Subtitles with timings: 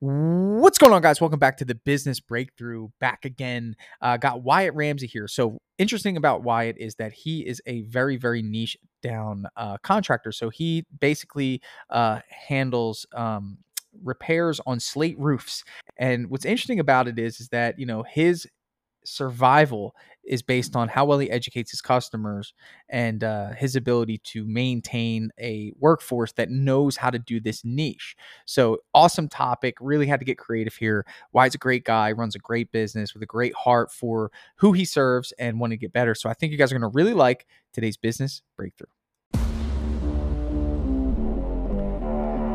[0.00, 1.20] What's going on, guys?
[1.20, 2.88] Welcome back to the Business Breakthrough.
[3.00, 3.76] Back again.
[4.00, 5.28] Uh, got Wyatt Ramsey here.
[5.28, 10.32] So, interesting about Wyatt is that he is a very, very niche down uh, contractor.
[10.32, 13.58] So, he basically uh, handles um,
[14.02, 15.62] repairs on slate roofs.
[15.96, 18.46] And what's interesting about it is, is that you know his
[19.04, 19.94] survival
[20.24, 22.54] is based on how well he educates his customers
[22.88, 28.16] and uh, his ability to maintain a workforce that knows how to do this niche.
[28.46, 29.76] So, awesome topic.
[29.80, 31.04] Really had to get creative here.
[31.30, 34.72] Why Wyatt's a great guy, runs a great business with a great heart for who
[34.72, 36.14] he serves and wanting to get better.
[36.14, 38.88] So, I think you guys are going to really like today's business breakthrough.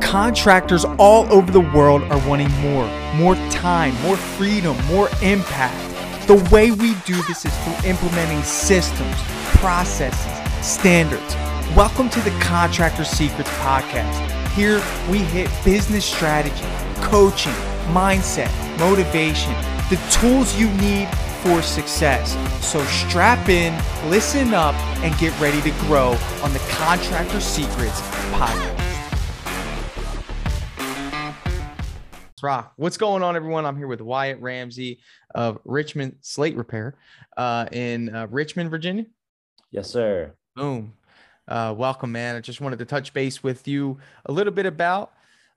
[0.02, 5.89] Contractors all over the world are wanting more, more time, more freedom, more impact.
[6.30, 9.16] The way we do this is through implementing systems,
[9.58, 11.36] processes, standards.
[11.76, 14.30] Welcome to the Contractor Secrets Podcast.
[14.52, 14.80] Here
[15.10, 16.64] we hit business strategy,
[17.02, 17.52] coaching,
[17.88, 19.54] mindset, motivation,
[19.90, 21.08] the tools you need
[21.42, 22.38] for success.
[22.64, 23.74] So strap in,
[24.08, 28.02] listen up, and get ready to grow on the Contractor Secrets
[28.34, 28.99] Podcast.
[32.44, 32.74] Rock.
[32.76, 33.66] What's going on, everyone?
[33.66, 35.00] I'm here with Wyatt Ramsey
[35.36, 36.96] of Richmond Slate Repair
[37.38, 39.06] uh, in uh, Richmond, Virginia.
[39.72, 40.34] Yes, sir.
[40.56, 40.94] Boom.
[41.48, 42.36] Uh, welcome, man.
[42.36, 45.14] I just wanted to touch base with you a little bit about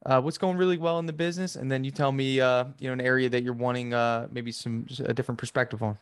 [0.06, 2.89] uh, what's going really well in the business, and then you tell me, uh, you
[2.89, 5.98] know, an area that you're wanting uh, maybe some a different perspective on.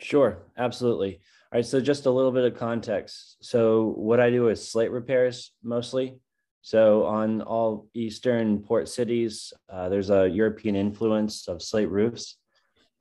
[0.00, 1.20] Sure, absolutely.
[1.52, 3.36] All right, so just a little bit of context.
[3.40, 6.18] So what I do is slate repairs mostly.
[6.64, 12.38] So on all eastern port cities, uh, there's a European influence of slate roofs,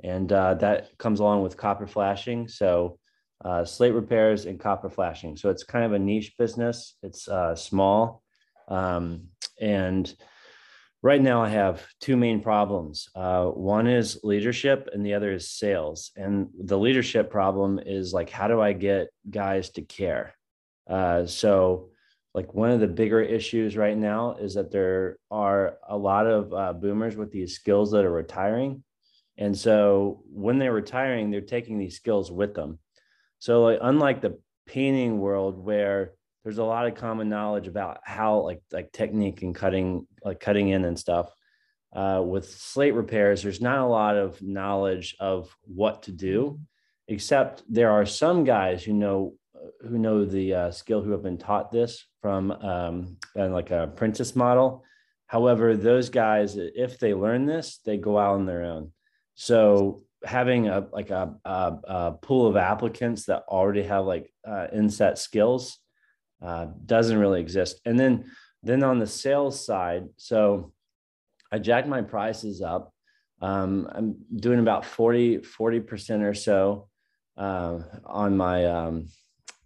[0.03, 2.49] and uh, that comes along with copper flashing.
[2.49, 2.99] So
[3.45, 5.37] uh, slate repairs and copper flashing.
[5.37, 6.95] So it's kind of a niche business.
[7.03, 8.21] It's uh, small,
[8.67, 9.29] um,
[9.61, 10.13] and
[11.01, 13.07] right now I have two main problems.
[13.15, 16.11] Uh, one is leadership, and the other is sales.
[16.17, 20.33] And the leadership problem is like, how do I get guys to care?
[20.85, 21.91] Uh, so
[22.33, 26.53] like one of the bigger issues right now is that there are a lot of
[26.53, 28.83] uh, boomers with these skills that are retiring.
[29.37, 32.79] And so when they're retiring they're taking these skills with them.
[33.39, 38.39] So like unlike the painting world where there's a lot of common knowledge about how
[38.39, 41.29] like like technique and cutting like cutting in and stuff
[41.93, 46.59] uh, with slate repairs there's not a lot of knowledge of what to do
[47.07, 49.33] except there are some guys who know
[49.81, 54.33] who know the uh, skill who have been taught this from um, like a apprentice
[54.33, 54.85] model.
[55.27, 58.93] However, those guys, if they learn this, they go out on their own.
[59.35, 64.67] So having a like a, a, a pool of applicants that already have like uh,
[64.71, 65.77] inset skills
[66.41, 67.81] uh, doesn't really exist.
[67.85, 68.31] And then
[68.63, 70.71] then on the sales side, so
[71.51, 72.93] I jacked my prices up.
[73.41, 75.39] Um, I'm doing about 40
[75.81, 76.87] percent or so
[77.35, 79.09] uh, on my um,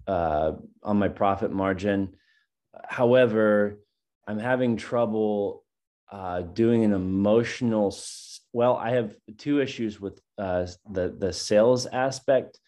[0.07, 2.16] uh, on my profit margin.
[2.88, 3.79] However,
[4.27, 5.63] I'm having trouble
[6.11, 7.95] uh, doing an emotional.
[8.53, 12.59] Well, I have two issues with uh, the the sales aspect.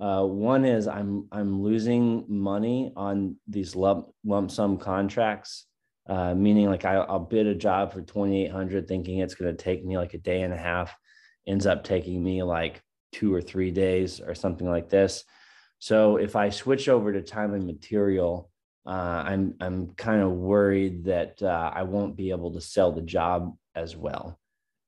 [0.00, 5.66] Uh, one is I'm I'm losing money on these lump lump sum contracts,
[6.08, 9.84] uh, meaning like I, I'll bid a job for 2,800, thinking it's going to take
[9.84, 10.96] me like a day and a half,
[11.46, 15.24] ends up taking me like two or three days or something like this.
[15.80, 18.50] So if I switch over to time and material,
[18.88, 23.02] uh, I'm I'm kind of worried that uh, I won't be able to sell the
[23.02, 24.38] job as well.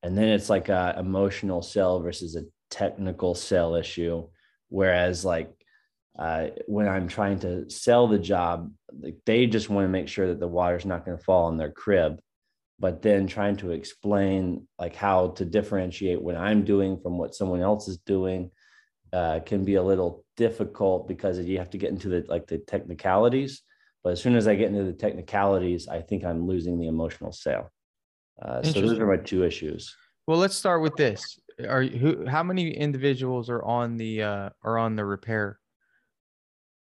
[0.03, 4.27] And then it's like a emotional sell versus a technical sell issue.
[4.71, 5.53] Whereas like
[6.19, 10.29] uh, when I'm trying to sell the job, like they just want to make sure
[10.29, 12.21] that the water's not going to fall on their crib.
[12.79, 17.61] But then trying to explain like how to differentiate what I'm doing from what someone
[17.61, 18.51] else is doing
[19.13, 22.57] uh, can be a little difficult because you have to get into the like the
[22.57, 23.61] technicalities.
[24.03, 27.33] But as soon as I get into the technicalities, I think I'm losing the emotional
[27.33, 27.71] sale.
[28.41, 29.95] Uh, so those are my two issues.
[30.27, 31.39] Well, let's start with this.
[31.69, 32.27] Are who?
[32.27, 35.59] How many individuals are on the uh, are on the repair?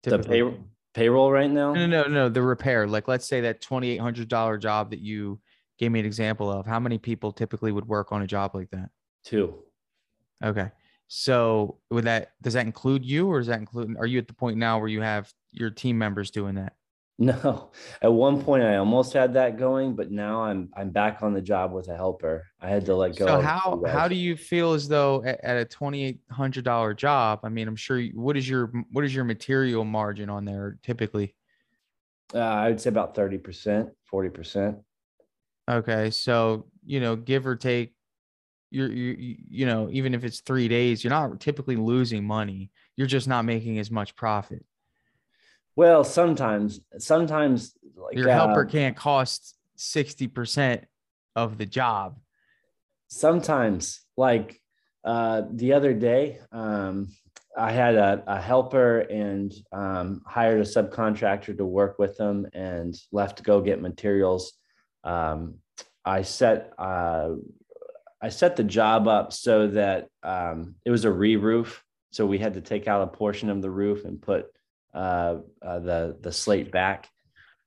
[0.02, 0.42] Typically?
[0.42, 0.58] The pay,
[0.96, 1.74] payroll right now?
[1.74, 2.30] No, no, no, no.
[2.30, 2.88] The repair.
[2.88, 5.40] Like, let's say that twenty eight hundred dollar job that you
[5.78, 6.66] gave me an example of.
[6.66, 8.90] How many people typically would work on a job like that?
[9.24, 9.60] Two.
[10.44, 10.72] Okay.
[11.08, 14.34] So would that does that include you or does that include are you at the
[14.34, 16.74] point now where you have your team members doing that?
[17.18, 17.72] No.
[18.02, 21.42] At one point I almost had that going, but now I'm I'm back on the
[21.42, 22.46] job with a helper.
[22.60, 23.26] I had to let go.
[23.26, 26.94] So how how do you feel as though at, at a twenty eight hundred dollar
[26.94, 27.40] job?
[27.44, 30.78] I mean, I'm sure you, what is your what is your material margin on there
[30.84, 31.36] typically?
[32.34, 34.80] Uh, I would say about thirty percent, forty percent.
[35.72, 37.96] Okay, so you know, give or take,
[38.72, 42.72] you're, you, you know, even if it's three days, you're not typically losing money.
[42.98, 44.66] You're just not making as much profit.
[45.76, 50.84] Well, sometimes, sometimes like your helper uh, can't cost 60%
[51.36, 52.18] of the job.
[53.08, 54.60] Sometimes, like
[55.04, 57.10] uh, the other day, um,
[57.58, 62.96] I had a, a helper and um, hired a subcontractor to work with them and
[63.12, 64.54] left to go get materials.
[65.04, 65.60] Um,
[66.04, 67.32] I set uh,
[68.22, 72.56] I set the job up so that um, it was a re-roof, so we had
[72.56, 74.48] to take out a portion of the roof and put
[74.96, 77.10] uh, uh, the the slate back.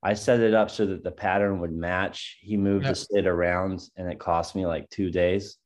[0.03, 2.39] I set it up so that the pattern would match.
[2.41, 2.93] He moved yep.
[2.93, 5.57] the slate around, and it cost me like two days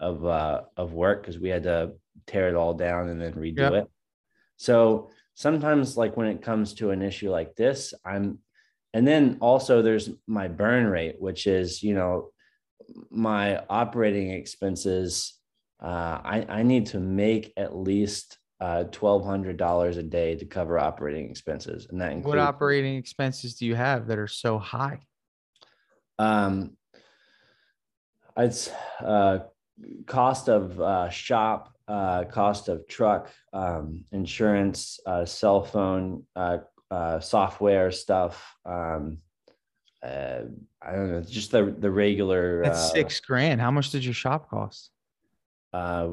[0.00, 1.92] of uh, of work because we had to
[2.26, 3.72] tear it all down and then redo yep.
[3.72, 3.90] it.
[4.56, 8.38] So sometimes, like when it comes to an issue like this, I'm,
[8.94, 12.30] and then also there's my burn rate, which is you know
[13.10, 15.34] my operating expenses.
[15.82, 20.44] Uh, I I need to make at least uh, twelve hundred dollars a day to
[20.44, 24.58] cover operating expenses, and that includes what operating expenses do you have that are so
[24.58, 25.00] high?
[26.18, 26.76] Um,
[28.36, 28.70] it's
[29.00, 29.40] uh,
[30.06, 36.58] cost of uh, shop, uh, cost of truck, um, insurance, uh, cell phone, uh,
[36.90, 38.54] uh, software stuff.
[38.64, 39.18] Um,
[40.02, 40.42] uh,
[40.82, 42.62] I don't know, just the the regular.
[42.62, 43.60] That's six grand.
[43.60, 44.90] How much did your shop cost?
[45.72, 46.12] Uh,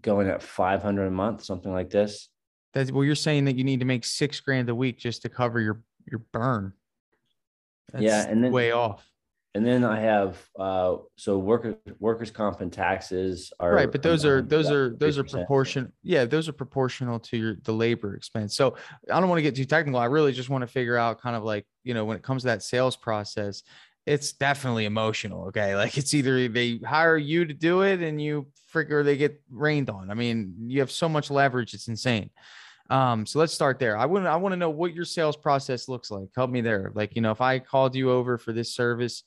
[0.00, 2.28] going at 500 a month, something like this.
[2.72, 5.28] That's well, you're saying that you need to make six grand a week just to
[5.28, 6.72] cover your your burn.
[7.92, 9.04] That's yeah, and then way off.
[9.52, 14.24] And then I have uh so workers workers comp and taxes are right, but those
[14.24, 15.92] are those are those are proportion.
[16.04, 18.56] Yeah, those are proportional to your the labor expense.
[18.56, 18.76] So
[19.10, 19.98] I don't want to get too technical.
[19.98, 22.42] I really just want to figure out kind of like you know when it comes
[22.42, 23.64] to that sales process
[24.10, 25.46] it's definitely emotional.
[25.46, 25.74] Okay.
[25.80, 29.88] Like it's either they hire you to do it and you figure they get rained
[29.88, 30.10] on.
[30.10, 31.72] I mean, you have so much leverage.
[31.72, 32.30] It's insane.
[32.90, 33.96] Um, so let's start there.
[33.96, 36.28] I want I want to know what your sales process looks like.
[36.34, 36.90] Help me there.
[36.94, 39.22] Like, you know, if I called you over for this service,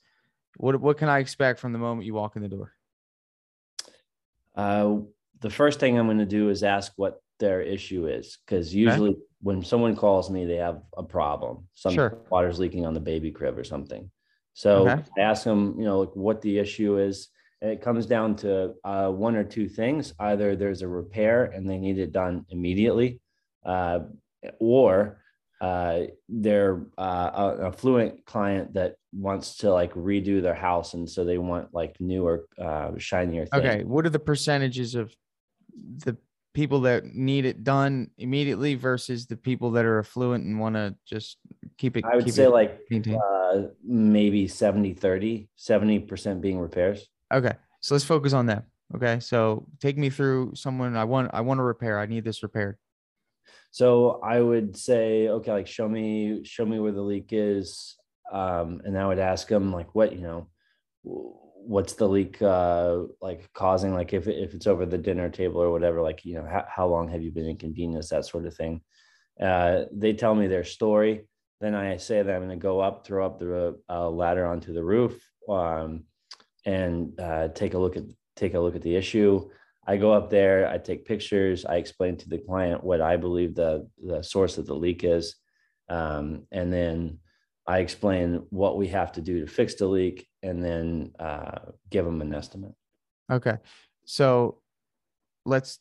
[0.57, 2.73] what what can I expect from the moment you walk in the door?
[4.53, 4.97] Uh,
[5.39, 9.11] the first thing I'm going to do is ask what their issue is because usually
[9.11, 9.19] okay.
[9.41, 11.67] when someone calls me, they have a problem.
[11.73, 12.19] Some sure.
[12.29, 14.11] water's leaking on the baby crib or something.
[14.53, 15.03] So okay.
[15.17, 17.29] I ask them, you know, like what the issue is.
[17.61, 20.13] And it comes down to uh, one or two things.
[20.19, 23.21] Either there's a repair and they need it done immediately,
[23.65, 23.99] uh,
[24.59, 25.21] or
[25.61, 30.93] uh, they're uh, a affluent client that wants to like redo their house.
[30.93, 33.63] And so they want like newer, uh, shinier things.
[33.63, 33.83] Okay.
[33.85, 35.15] What are the percentages of
[36.03, 36.17] the
[36.53, 40.95] people that need it done immediately versus the people that are affluent and want to
[41.05, 41.37] just
[41.77, 47.07] keep it i would say like uh, maybe 70 30 70% being repairs.
[47.33, 48.65] Okay so let's focus on that
[48.95, 49.19] okay?
[49.19, 52.77] So take me through someone i want i want to repair i need this repaired.
[53.71, 57.95] So i would say okay like show me show me where the leak is
[58.31, 60.47] um, and i would ask them like what you know
[61.65, 65.71] what's the leak uh like causing like if, if it's over the dinner table or
[65.71, 68.81] whatever like you know how, how long have you been inconvenienced that sort of thing.
[69.41, 71.27] Uh they tell me their story.
[71.61, 74.73] Then i say that i'm going to go up throw up the uh, ladder onto
[74.73, 75.17] the roof
[75.47, 76.03] um
[76.65, 78.03] and uh take a look at
[78.35, 79.49] take a look at the issue.
[79.85, 83.55] I go up there i take pictures i explain to the client what i believe
[83.55, 85.35] the the source of the leak is
[85.89, 87.19] um and then
[87.65, 91.59] I explain what we have to do to fix the leak and then uh,
[91.89, 92.75] give them an estimate.
[93.31, 93.57] Okay.
[94.05, 94.57] So
[95.45, 95.79] let's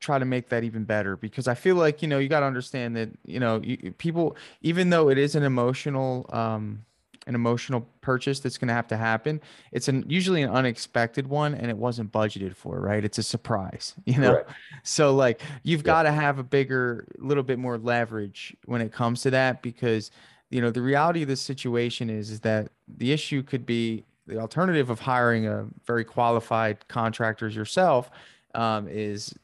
[0.00, 2.46] try to make that even better because I feel like, you know, you got to
[2.46, 6.84] understand that, you know, you, people, even though it is an emotional, um,
[7.26, 9.40] an emotional purchase that's going to have to happen.
[9.72, 13.04] It's an usually an unexpected one and it wasn't budgeted for, right?
[13.04, 14.36] It's a surprise, you know?
[14.36, 14.46] Right.
[14.82, 15.84] So like you've yeah.
[15.84, 20.10] got to have a bigger, little bit more leverage when it comes to that because
[20.50, 24.38] you know the reality of this situation is is that the issue could be the
[24.38, 28.10] alternative of hiring a very qualified contractors yourself
[28.54, 29.34] um, is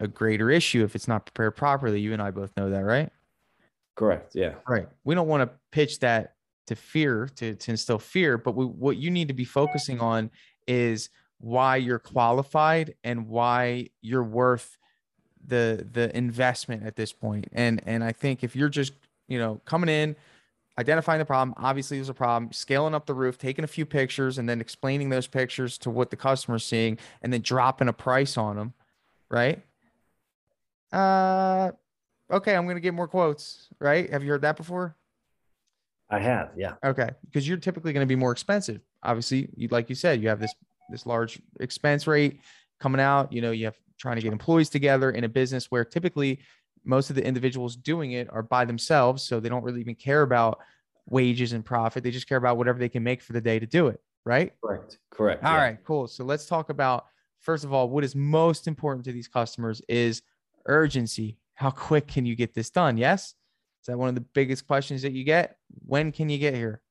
[0.00, 2.00] a greater issue if it's not prepared properly.
[2.00, 3.10] You and I both know that, right?
[3.94, 4.34] Correct.
[4.34, 4.54] Yeah.
[4.68, 4.88] Right.
[5.04, 6.34] We don't want to pitch that
[6.66, 10.30] to fear to, to instill fear, but we, what you need to be focusing on
[10.66, 11.08] is
[11.38, 14.76] why you're qualified and why you're worth
[15.46, 17.46] the the investment at this point.
[17.52, 18.92] And and I think if you're just
[19.28, 20.16] you know coming in
[20.78, 21.54] identifying the problem.
[21.56, 22.52] Obviously, there's a problem.
[22.52, 26.10] Scaling up the roof, taking a few pictures, and then explaining those pictures to what
[26.10, 28.74] the customer's seeing, and then dropping a price on them,
[29.30, 29.62] right?
[30.92, 31.72] Uh,
[32.30, 33.68] okay, I'm gonna get more quotes.
[33.78, 34.10] Right?
[34.10, 34.96] Have you heard that before?
[36.08, 36.74] I have, yeah.
[36.84, 38.80] Okay, because you're typically going to be more expensive.
[39.02, 40.54] obviously, you like you said, you have this
[40.88, 42.40] this large expense rate
[42.78, 43.32] coming out.
[43.32, 46.40] You know, you have trying to get employees together in a business where typically
[46.86, 50.22] most of the individuals doing it are by themselves, so they don't really even care
[50.22, 50.58] about
[51.08, 52.04] wages and profit.
[52.04, 54.00] They just care about whatever they can make for the day to do it.
[54.24, 54.52] Right.
[54.62, 54.98] Correct.
[55.10, 55.44] Correct.
[55.44, 55.62] All yeah.
[55.62, 55.78] right.
[55.84, 56.08] Cool.
[56.08, 57.06] So let's talk about
[57.40, 60.22] first of all, what is most important to these customers is
[60.66, 61.38] urgency.
[61.54, 62.96] How quick can you get this done?
[62.96, 63.34] Yes.
[63.82, 65.56] Is that one of the biggest questions that you get?
[65.86, 66.82] When can you get here?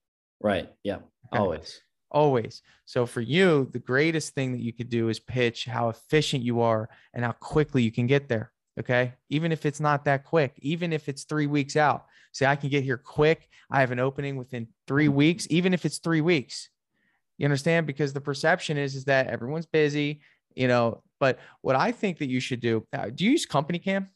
[0.42, 0.72] Right.
[0.84, 0.96] Yeah.
[0.96, 1.40] Okay.
[1.40, 1.82] Always.
[2.10, 2.62] Always.
[2.86, 6.62] So for you, the greatest thing that you could do is pitch how efficient you
[6.62, 8.54] are and how quickly you can get there.
[8.80, 9.14] Okay.
[9.30, 12.70] Even if it's not that quick, even if it's three weeks out, say, I can
[12.70, 13.48] get here quick.
[13.72, 16.70] I have an opening within three weeks, even if it's three weeks.
[17.38, 17.88] You understand?
[17.88, 20.22] Because the perception is, is that everyone's busy,
[20.56, 21.04] you know.
[21.20, 24.10] But what I think that you should do, uh, do you use Company Cam?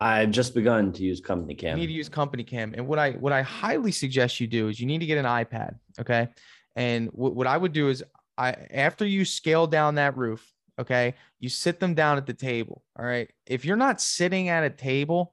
[0.00, 1.76] I've just begun to use Company Cam.
[1.76, 2.74] You need to use Company Cam.
[2.76, 5.24] And what I what I highly suggest you do is you need to get an
[5.24, 5.76] iPad.
[6.00, 6.28] Okay.
[6.74, 8.02] And what, what I would do is
[8.36, 10.44] I after you scale down that roof,
[10.78, 12.82] okay, you sit them down at the table.
[12.98, 13.30] All right.
[13.46, 15.32] If you're not sitting at a table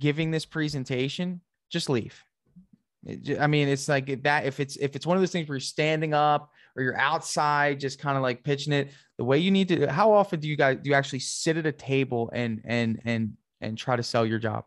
[0.00, 2.22] giving this presentation, just leave.
[3.40, 4.46] I mean, it's like that.
[4.46, 7.80] If it's if it's one of those things where you're standing up or you're outside,
[7.80, 9.90] just kind of like pitching it, the way you need to.
[9.90, 13.32] How often do you guys do you actually sit at a table and and and
[13.60, 14.64] and try to sell your job?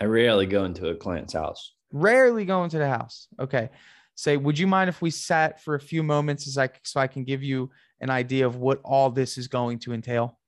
[0.00, 1.74] I rarely go into a client's house.
[1.92, 3.28] Rarely go into the house.
[3.38, 3.68] Okay.
[4.14, 7.06] Say, would you mind if we sat for a few moments as I so I
[7.08, 7.70] can give you
[8.00, 10.38] an idea of what all this is going to entail?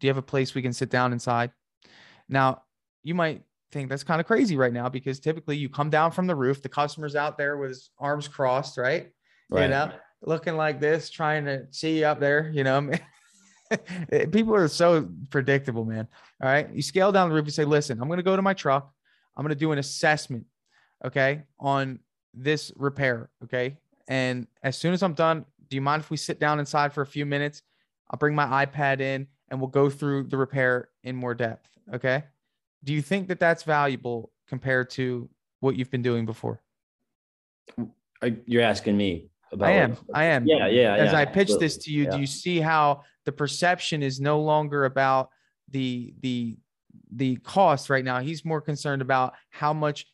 [0.00, 1.50] Do you have a place we can sit down inside?
[2.28, 2.62] Now,
[3.02, 3.42] you might
[3.72, 6.62] think that's kind of crazy right now because typically you come down from the roof,
[6.62, 9.10] the customer's out there with his arms crossed, right?
[9.50, 9.62] right.
[9.62, 9.92] You know,
[10.22, 12.90] looking like this, trying to see you up there, you know.
[14.12, 16.06] Eh, people are so predictable, man.
[16.40, 16.72] All right.
[16.72, 18.92] You scale down the roof, you say, listen, I'm going to go to my truck.
[19.36, 20.46] I'm going to do an assessment,
[21.04, 21.98] okay, on
[22.32, 23.76] this repair, okay?
[24.06, 27.02] And as soon as I'm done, do you mind if we sit down inside for
[27.02, 27.62] a few minutes?
[28.10, 32.24] I'll bring my iPad in and we'll go through the repair in more depth, okay?
[32.86, 35.28] do you think that that's valuable compared to
[35.60, 36.62] what you've been doing before?
[38.46, 39.68] You're asking me about.
[39.68, 39.96] I am.
[40.14, 40.46] I am.
[40.46, 40.94] Yeah, yeah.
[40.94, 41.66] As yeah, I pitch absolutely.
[41.66, 42.10] this to you, yeah.
[42.10, 45.30] do you see how the perception is no longer about
[45.68, 46.56] the the
[47.12, 48.20] the cost right now?
[48.20, 50.06] He's more concerned about how much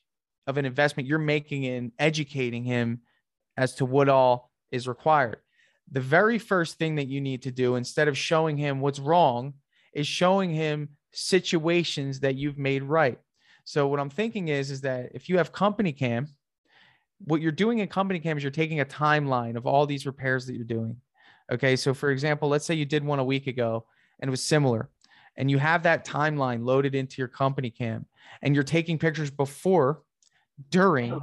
[0.47, 3.03] of an investment you're making in educating him
[3.59, 5.42] as to what all is required.
[5.93, 9.55] The very first thing that you need to do, instead of showing him what's wrong,
[9.93, 13.19] is showing him situations that you've made right.
[13.65, 16.29] So what I'm thinking is, is that if you have company cam,
[17.25, 20.47] what you're doing in company cam is you're taking a timeline of all these repairs
[20.47, 20.97] that you're doing.
[21.53, 21.77] Okay.
[21.77, 23.85] So for example, let's say you did one a week ago
[24.19, 24.89] and it was similar
[25.37, 28.07] and you have that timeline loaded into your company cam
[28.41, 30.03] and you're taking pictures before,
[30.71, 31.21] during,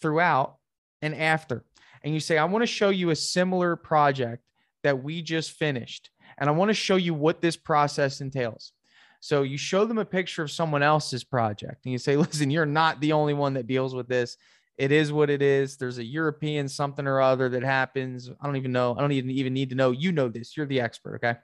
[0.00, 0.56] throughout,
[1.02, 1.64] and after.
[2.04, 4.44] And you say, I want to show you a similar project
[4.82, 6.10] that we just finished.
[6.38, 8.72] And I want to show you what this process entails.
[9.20, 12.66] So you show them a picture of someone else's project and you say, listen, you're
[12.66, 14.36] not the only one that deals with this.
[14.76, 15.76] It is what it is.
[15.76, 18.30] There's a European something or other that happens.
[18.40, 18.94] I don't even know.
[18.96, 19.92] I don't even, even need to know.
[19.92, 20.56] You know this.
[20.56, 21.16] You're the expert.
[21.16, 21.38] Okay.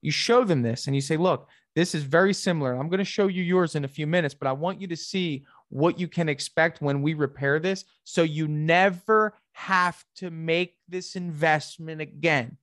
[0.00, 2.74] You show them this and you say, look, this is very similar.
[2.74, 4.96] I'm going to show you yours in a few minutes, but I want you to
[4.96, 10.76] see what you can expect when we repair this so you never have to make
[10.88, 12.58] this investment again.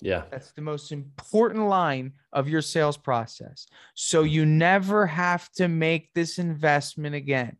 [0.00, 0.24] Yeah.
[0.30, 3.66] That's the most important line of your sales process.
[3.94, 7.56] So you never have to make this investment again.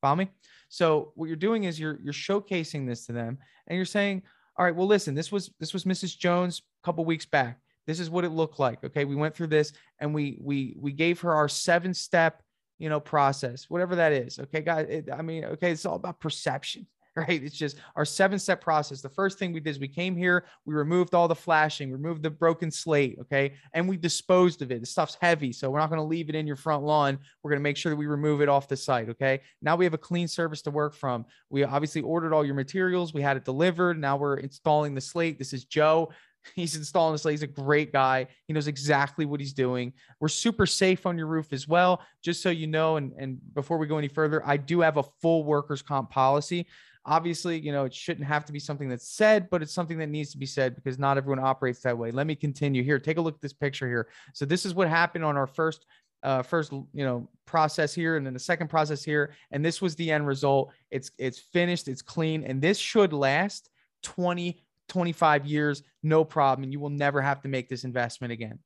[0.00, 0.30] Follow me?
[0.68, 4.22] So what you're doing is you're you're showcasing this to them and you're saying,
[4.56, 6.16] "All right, well listen, this was this was Mrs.
[6.16, 7.60] Jones a couple weeks back.
[7.86, 8.82] This is what it looked like.
[8.82, 12.42] Okay, we went through this and we we we gave her our seven step,
[12.78, 14.38] you know, process, whatever that is.
[14.38, 16.86] Okay, guys, it, I mean, okay, it's all about perception
[17.28, 17.42] right?
[17.42, 19.00] It's just our seven step process.
[19.00, 22.22] The first thing we did is we came here, we removed all the flashing, removed
[22.22, 23.54] the broken slate, okay?
[23.72, 24.80] And we disposed of it.
[24.80, 27.18] The stuff's heavy, so we're not going to leave it in your front lawn.
[27.42, 29.40] We're going to make sure that we remove it off the site, okay?
[29.62, 31.24] Now we have a clean service to work from.
[31.48, 33.98] We obviously ordered all your materials, we had it delivered.
[33.98, 35.38] Now we're installing the slate.
[35.38, 36.10] This is Joe.
[36.54, 37.24] He's installing this.
[37.24, 38.26] He's a great guy.
[38.46, 39.92] He knows exactly what he's doing.
[40.20, 42.02] We're super safe on your roof as well.
[42.22, 45.02] Just so you know, and, and before we go any further, I do have a
[45.02, 46.66] full workers' comp policy.
[47.04, 50.08] Obviously, you know, it shouldn't have to be something that's said, but it's something that
[50.08, 52.10] needs to be said because not everyone operates that way.
[52.10, 52.98] Let me continue here.
[52.98, 54.08] Take a look at this picture here.
[54.34, 55.86] So this is what happened on our first
[56.22, 59.94] uh, first you know process here and then the second process here and this was
[59.94, 63.70] the end result it's it's finished it's clean and this should last
[64.02, 68.58] 20 25 years no problem and you will never have to make this investment again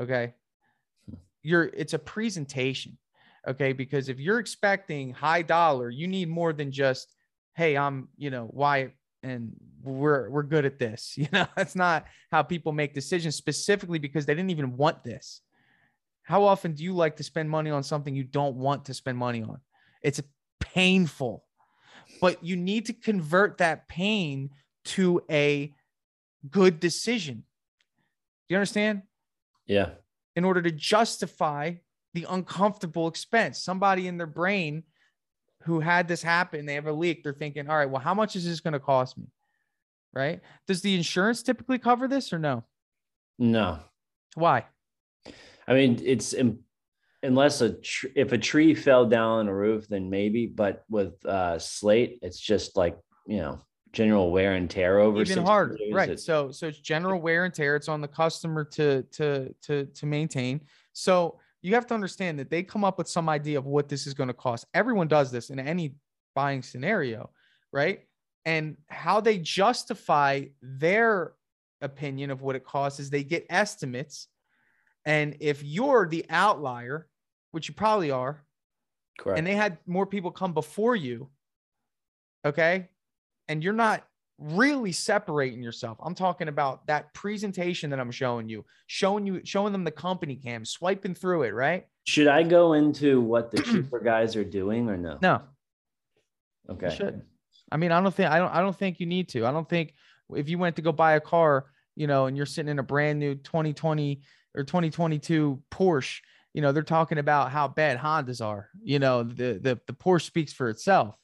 [0.00, 0.34] okay
[1.08, 1.16] hmm.
[1.42, 2.96] you're it's a presentation
[3.46, 3.72] Okay.
[3.72, 7.14] Because if you're expecting high dollar, you need more than just,
[7.54, 8.92] hey, I'm, you know, Wyatt
[9.24, 11.14] and we're we're good at this.
[11.16, 15.40] You know, that's not how people make decisions specifically because they didn't even want this.
[16.24, 19.18] How often do you like to spend money on something you don't want to spend
[19.18, 19.60] money on?
[20.02, 20.20] It's
[20.60, 21.44] painful.
[22.20, 24.50] But you need to convert that pain
[24.84, 25.74] to a
[26.50, 27.36] good decision.
[27.36, 29.02] Do you understand?
[29.66, 29.90] Yeah.
[30.34, 31.74] In order to justify
[32.14, 33.62] the uncomfortable expense.
[33.62, 34.82] Somebody in their brain
[35.62, 38.36] who had this happen, they have a leak, they're thinking, all right, well, how much
[38.36, 39.26] is this going to cost me?
[40.12, 40.40] Right?
[40.66, 42.64] Does the insurance typically cover this or no?
[43.38, 43.78] No.
[44.34, 44.66] Why?
[45.66, 46.34] I mean, it's
[47.22, 50.46] unless a tr- if a tree fell down on a roof, then maybe.
[50.46, 53.60] But with uh, slate, it's just like you know
[53.92, 56.18] general wear and tear over even harder, right?
[56.18, 57.76] So so it's general wear and tear.
[57.76, 60.62] It's on the customer to to to to maintain.
[60.92, 64.06] So you have to understand that they come up with some idea of what this
[64.06, 64.66] is going to cost.
[64.74, 65.94] Everyone does this in any
[66.34, 67.30] buying scenario,
[67.72, 68.00] right?
[68.44, 71.34] And how they justify their
[71.80, 74.26] opinion of what it costs is they get estimates.
[75.04, 77.08] And if you're the outlier,
[77.52, 78.44] which you probably are,
[79.18, 79.38] Correct.
[79.38, 81.28] and they had more people come before you,
[82.44, 82.88] okay,
[83.52, 84.02] and you're not
[84.38, 85.98] really separating yourself.
[86.02, 90.36] I'm talking about that presentation that I'm showing you, showing you, showing them the company
[90.36, 91.84] cam, swiping through it, right?
[92.04, 95.18] Should I go into what the cheaper guys are doing or no?
[95.20, 95.42] No.
[96.70, 96.88] Okay.
[96.88, 97.22] You should.
[97.70, 99.46] I mean, I don't think I don't I don't think you need to.
[99.46, 99.94] I don't think
[100.34, 102.82] if you went to go buy a car, you know, and you're sitting in a
[102.82, 104.22] brand new 2020
[104.54, 106.20] or 2022 Porsche,
[106.54, 108.70] you know, they're talking about how bad Hondas are.
[108.82, 111.16] You know, the the the Porsche speaks for itself.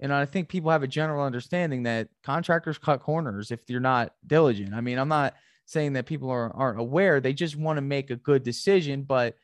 [0.00, 4.14] And I think people have a general understanding that contractors cut corners if you're not
[4.26, 4.74] diligent.
[4.74, 5.34] I mean, I'm not
[5.66, 7.20] saying that people are, aren't aware.
[7.20, 9.02] They just want to make a good decision.
[9.02, 9.34] But,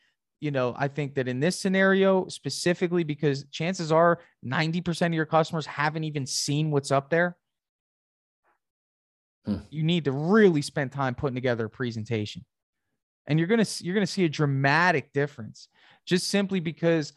[0.40, 5.26] you know, I think that in this scenario specifically, because chances are 90% of your
[5.26, 7.36] customers haven't even seen what's up there.
[9.44, 9.58] Hmm.
[9.70, 12.44] You need to really spend time putting together a presentation.
[13.26, 15.68] And you're going to you're going to see a dramatic difference
[16.06, 17.14] just simply because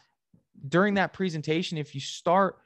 [0.68, 2.58] during that presentation if you start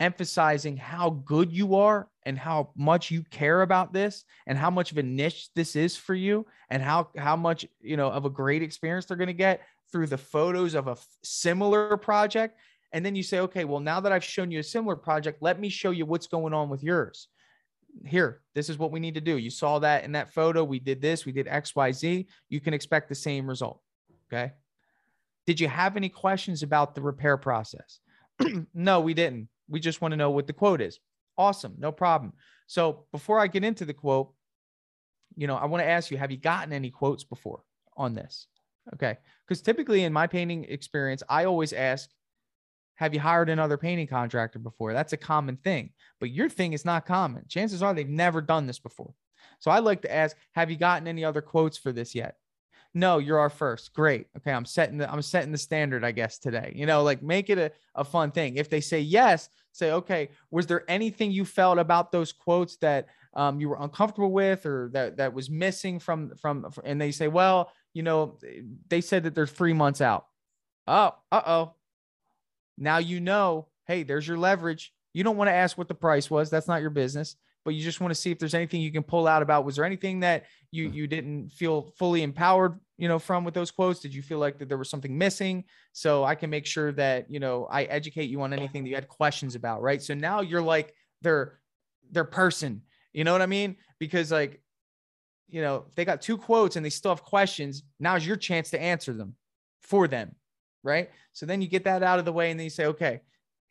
[0.00, 4.92] emphasizing how good you are and how much you care about this and how much
[4.92, 8.30] of a niche this is for you and how how much you know of a
[8.30, 12.58] great experience they're going to get through the photos of a similar project.
[12.92, 15.60] And then you say okay well now that i've shown you a similar project let
[15.60, 17.28] me show you what's going on with yours.
[18.06, 19.36] Here this is what we need to do.
[19.36, 20.62] You saw that in that photo.
[20.62, 21.26] We did this.
[21.26, 23.80] We did xyz you can expect the same result.
[24.30, 24.52] Okay?
[25.46, 27.98] Did you have any questions about the repair process?
[28.74, 30.98] No we didn't we just want to know what the quote is.
[31.36, 31.74] Awesome.
[31.78, 32.32] No problem.
[32.66, 34.32] So before I get into the quote,
[35.36, 37.62] you know, I want to ask you, have you gotten any quotes before
[37.96, 38.46] on this?
[38.94, 39.18] Okay.
[39.46, 42.10] Because typically in my painting experience, I always ask,
[42.96, 44.92] have you hired another painting contractor before?
[44.92, 47.44] That's a common thing, but your thing is not common.
[47.48, 49.14] Chances are they've never done this before.
[49.60, 52.36] So I like to ask, have you gotten any other quotes for this yet?
[52.94, 53.92] No, you're our first.
[53.92, 54.26] Great.
[54.36, 54.52] Okay.
[54.52, 56.72] I'm setting the I'm setting the standard, I guess, today.
[56.74, 58.56] You know, like make it a, a fun thing.
[58.56, 63.06] If they say yes, say, okay, was there anything you felt about those quotes that
[63.34, 67.28] um, you were uncomfortable with or that that was missing from from and they say,
[67.28, 68.38] well, you know,
[68.88, 70.26] they said that they're three months out.
[70.86, 71.74] Oh, uh-oh.
[72.78, 74.94] Now you know, hey, there's your leverage.
[75.12, 76.48] You don't want to ask what the price was.
[76.48, 77.36] That's not your business
[77.68, 79.76] but you just want to see if there's anything you can pull out about was
[79.76, 80.94] there anything that you hmm.
[80.94, 84.00] you didn't feel fully empowered you know from with those quotes?
[84.00, 85.64] Did you feel like that there was something missing?
[85.92, 88.94] So i can make sure that you know i educate you on anything that you
[88.94, 90.00] had questions about right?
[90.00, 91.58] So now you're like their
[92.10, 92.80] their person
[93.12, 93.76] you know what i mean?
[93.98, 94.62] Because like
[95.50, 98.70] you know if they got two quotes and they still have questions now's your chance
[98.70, 99.34] to answer them
[99.82, 100.34] for them
[100.82, 101.10] right?
[101.34, 103.20] So then you get that out of the way and then you say okay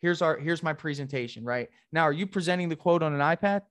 [0.02, 1.68] here's our here's my presentation right?
[1.92, 3.64] Now are you presenting the quote on an ipad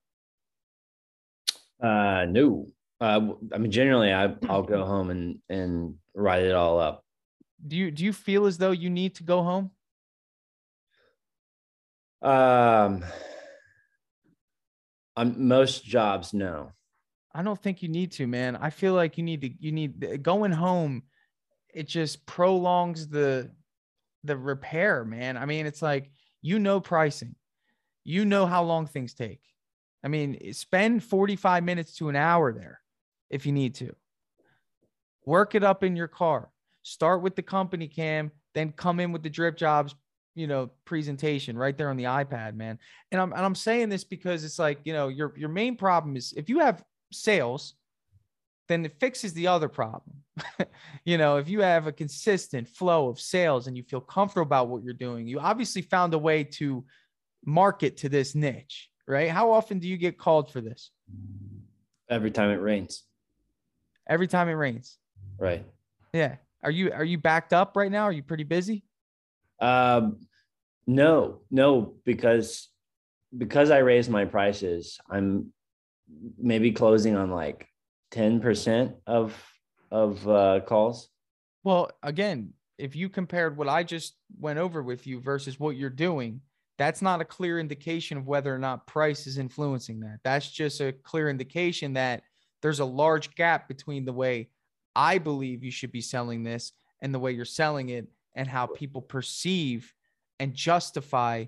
[1.83, 2.67] uh, no.
[3.01, 7.05] Uh, I mean, generally, I I'll go home and and write it all up.
[7.67, 9.71] Do you do you feel as though you need to go home?
[12.23, 13.05] Um,
[15.17, 16.73] on most jobs, no.
[17.35, 18.57] I don't think you need to, man.
[18.57, 19.51] I feel like you need to.
[19.59, 21.03] You need going home.
[21.75, 23.51] It just prolongs the
[24.25, 25.37] the repair, man.
[25.37, 26.11] I mean, it's like
[26.41, 27.35] you know pricing,
[28.05, 29.41] you know how long things take.
[30.05, 32.81] I mean, spend 45 minutes to an hour there
[33.31, 33.95] if you need to.
[35.25, 36.51] Work it up in your car.
[36.83, 39.95] Start with the company cam, then come in with the DripJobs,
[40.37, 42.79] you know, presentation right there on the iPad, man.
[43.11, 46.17] And I'm and I'm saying this because it's like, you know, your your main problem
[46.17, 47.75] is if you have sales,
[48.69, 50.17] then it fixes the other problem.
[51.05, 54.69] you know, if you have a consistent flow of sales and you feel comfortable about
[54.69, 56.85] what you're doing, you obviously found a way to
[57.45, 59.31] market to this niche, right?
[59.31, 60.91] How often do you get called for this?
[62.09, 63.03] Every time it rains.
[64.09, 64.99] Every time it rains.
[65.39, 65.65] Right.
[66.13, 66.37] Yeah.
[66.63, 68.05] Are you are you backed up right now?
[68.05, 68.85] Are you pretty busy?
[69.61, 70.19] Um
[70.87, 72.69] no, no, because
[73.37, 75.53] because I raised my prices, I'm
[76.39, 77.67] maybe closing on like
[78.13, 79.35] 10% of
[79.91, 81.09] of uh, calls.
[81.65, 85.91] Well, again, if you compared what I just went over with you versus what you're
[85.91, 86.41] doing,
[86.79, 90.21] that's not a clear indication of whether or not price is influencing that.
[90.25, 92.23] That's just a clear indication that
[92.63, 94.51] there's a large gap between the way
[94.95, 98.67] I believe you should be selling this and the way you're selling it and how
[98.67, 99.93] people perceive
[100.39, 101.47] and justify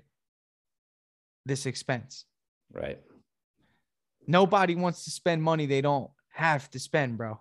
[1.45, 2.25] this expense.
[2.71, 2.99] Right.
[4.27, 7.39] Nobody wants to spend money they don't have to spend, bro.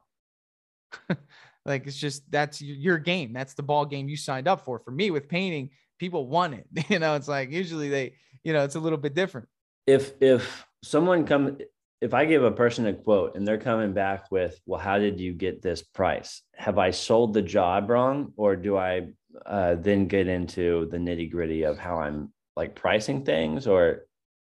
[1.64, 3.33] like it's just that's your game.
[3.33, 4.79] That's the ball game you signed up for.
[4.79, 6.66] For me with painting, people want it.
[6.88, 9.48] You know, it's like usually they, you know, it's a little bit different.
[9.87, 11.58] If if someone come
[12.00, 15.18] if I give a person a quote and they're coming back with, well, how did
[15.18, 16.42] you get this price?
[16.54, 18.32] Have I sold the job wrong?
[18.37, 19.08] Or do I
[19.44, 23.66] uh, then get into the nitty gritty of how I'm like pricing things?
[23.66, 24.06] Or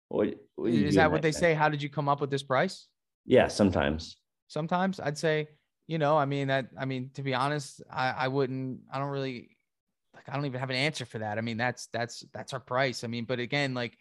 [0.10, 1.53] what, what is that what they say?
[1.53, 2.88] How did you come up with this price?
[3.25, 4.17] Yeah, sometimes.
[4.47, 5.49] Sometimes I'd say,
[5.88, 9.10] you know, I mean, that, I mean, to be honest, I, I wouldn't, I don't
[9.10, 9.55] really,
[10.28, 11.38] I don't even have an answer for that.
[11.38, 13.04] I mean, that's, that's, that's our price.
[13.04, 13.98] I mean, but again, like,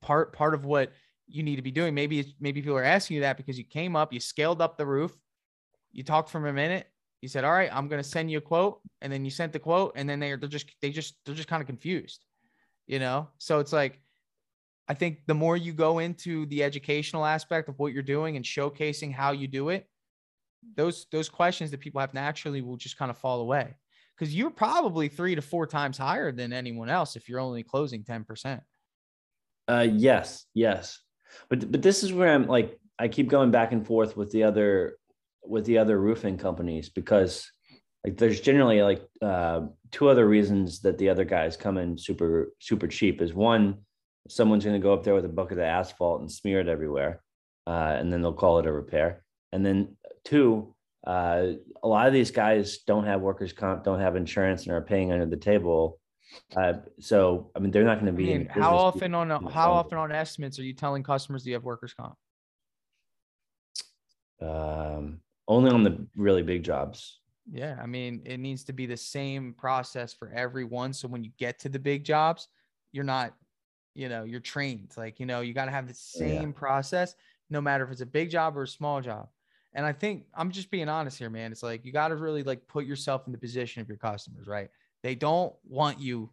[0.00, 0.92] part, part of what,
[1.26, 1.94] you need to be doing.
[1.94, 4.86] Maybe maybe people are asking you that because you came up, you scaled up the
[4.86, 5.16] roof,
[5.92, 6.86] you talked for a minute,
[7.20, 9.52] you said, "All right, I'm going to send you a quote," and then you sent
[9.52, 12.24] the quote, and then they're they're just they just they're just kind of confused,
[12.86, 13.28] you know.
[13.38, 14.00] So it's like,
[14.88, 18.44] I think the more you go into the educational aspect of what you're doing and
[18.44, 19.88] showcasing how you do it,
[20.76, 23.76] those those questions that people have naturally will just kind of fall away
[24.18, 28.04] because you're probably three to four times higher than anyone else if you're only closing
[28.04, 28.62] ten percent.
[29.68, 31.00] Uh, yes, yes
[31.48, 34.42] but but this is where i'm like i keep going back and forth with the
[34.42, 34.96] other
[35.42, 37.50] with the other roofing companies because
[38.04, 42.52] like there's generally like uh, two other reasons that the other guys come in super
[42.60, 43.78] super cheap is one
[44.28, 47.22] someone's going to go up there with a bucket of asphalt and smear it everywhere
[47.66, 49.22] uh, and then they'll call it a repair
[49.52, 50.73] and then two
[51.06, 54.80] uh, a lot of these guys don't have workers comp don't have insurance and are
[54.80, 55.98] paying under the table
[56.56, 58.34] uh, so I mean, they're not going to be.
[58.34, 61.50] I mean, how often on a, how often on estimates are you telling customers do
[61.50, 62.16] you have workers comp?
[64.40, 67.20] Um, only on the really big jobs.
[67.50, 70.92] Yeah, I mean, it needs to be the same process for everyone.
[70.92, 72.48] So when you get to the big jobs,
[72.92, 73.34] you're not,
[73.94, 74.92] you know, you're trained.
[74.96, 76.58] Like, you know, you got to have the same yeah.
[76.58, 77.14] process,
[77.50, 79.28] no matter if it's a big job or a small job.
[79.74, 81.50] And I think I'm just being honest here, man.
[81.50, 84.46] It's like you got to really like put yourself in the position of your customers,
[84.46, 84.68] right?
[85.02, 86.30] They don't want you.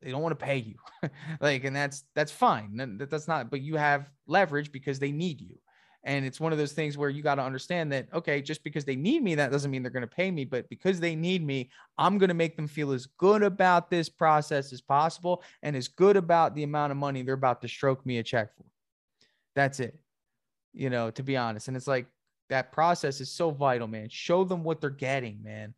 [0.00, 0.76] They don't want to pay you.
[1.40, 2.98] like, and that's that's fine.
[2.98, 5.58] That's not, but you have leverage because they need you.
[6.06, 8.84] And it's one of those things where you got to understand that, okay, just because
[8.84, 10.44] they need me, that doesn't mean they're going to pay me.
[10.44, 14.10] But because they need me, I'm going to make them feel as good about this
[14.10, 18.04] process as possible and as good about the amount of money they're about to stroke
[18.04, 18.66] me a check for.
[19.54, 19.98] That's it.
[20.74, 21.68] You know, to be honest.
[21.68, 22.06] And it's like
[22.50, 24.08] that process is so vital, man.
[24.10, 25.74] Show them what they're getting, man.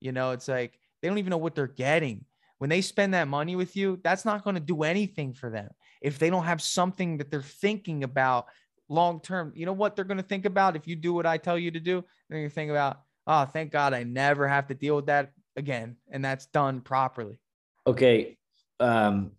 [0.00, 2.24] You know, it's like they don't even know what they're getting.
[2.58, 5.70] When they spend that money with you, that's not going to do anything for them.
[6.02, 8.46] If they don't have something that they're thinking about
[8.88, 11.38] long term, you know what they're going to think about if you do what I
[11.38, 12.04] tell you to do?
[12.28, 15.32] They're going to think about, oh, thank God I never have to deal with that
[15.56, 15.96] again.
[16.10, 17.40] And that's done properly.
[17.86, 18.36] Okay.
[18.78, 19.32] Um,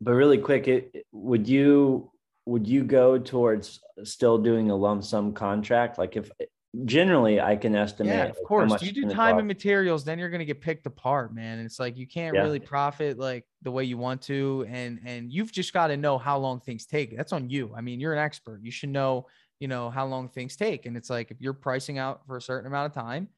[0.00, 2.10] but really quick, it, would you
[2.48, 5.98] would you go towards still doing a lump sum contract?
[5.98, 6.30] Like if
[6.86, 8.14] generally I can estimate.
[8.14, 8.82] Yeah, of course.
[8.82, 9.38] You do time cost.
[9.40, 11.58] and materials, then you're going to get picked apart, man.
[11.58, 12.42] It's like you can't yeah.
[12.42, 16.16] really profit like the way you want to, and and you've just got to know
[16.16, 17.14] how long things take.
[17.14, 17.74] That's on you.
[17.76, 18.60] I mean, you're an expert.
[18.62, 19.26] You should know,
[19.60, 20.86] you know, how long things take.
[20.86, 23.28] And it's like if you're pricing out for a certain amount of time,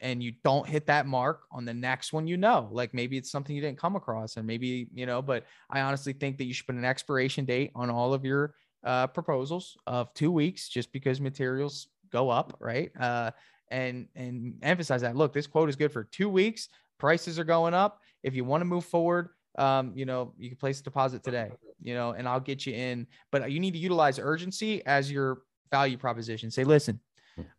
[0.00, 3.30] and you don't hit that mark on the next one, you know, like maybe it's
[3.30, 5.22] something you didn't come across, and maybe you know.
[5.22, 8.54] But I honestly think that you should put an expiration date on all of your
[8.84, 12.90] uh, proposals of two weeks, just because materials go up, right?
[12.98, 13.30] Uh,
[13.70, 15.16] and and emphasize that.
[15.16, 16.68] Look, this quote is good for two weeks.
[16.98, 18.00] Prices are going up.
[18.22, 21.50] If you want to move forward, um, you know, you can place a deposit today,
[21.82, 23.06] you know, and I'll get you in.
[23.30, 26.50] But you need to utilize urgency as your value proposition.
[26.50, 27.00] Say, listen,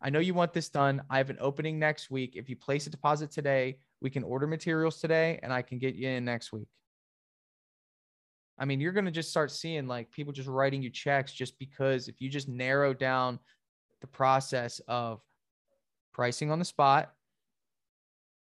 [0.00, 1.02] I know you want this done.
[1.10, 2.36] I have an opening next week.
[2.36, 5.94] If you place a deposit today, we can order materials today and I can get
[5.94, 6.68] you in next week.
[8.58, 11.58] I mean, you're going to just start seeing like people just writing you checks just
[11.58, 13.38] because if you just narrow down
[14.00, 15.20] the process of
[16.14, 17.12] pricing on the spot,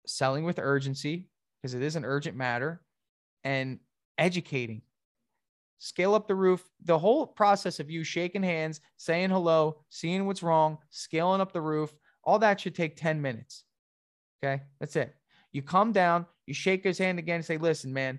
[0.07, 1.27] selling with urgency,
[1.61, 2.81] because it is an urgent matter,
[3.43, 3.81] and
[4.17, 4.83] educating.
[5.79, 6.69] Scale up the roof.
[6.85, 11.61] The whole process of you shaking hands, saying hello, seeing what's wrong, scaling up the
[11.61, 13.65] roof, all that should take 10 minutes.
[14.43, 14.63] Okay.
[14.81, 15.15] That's it.
[15.53, 18.19] You come down, you shake his hand again say, listen, man,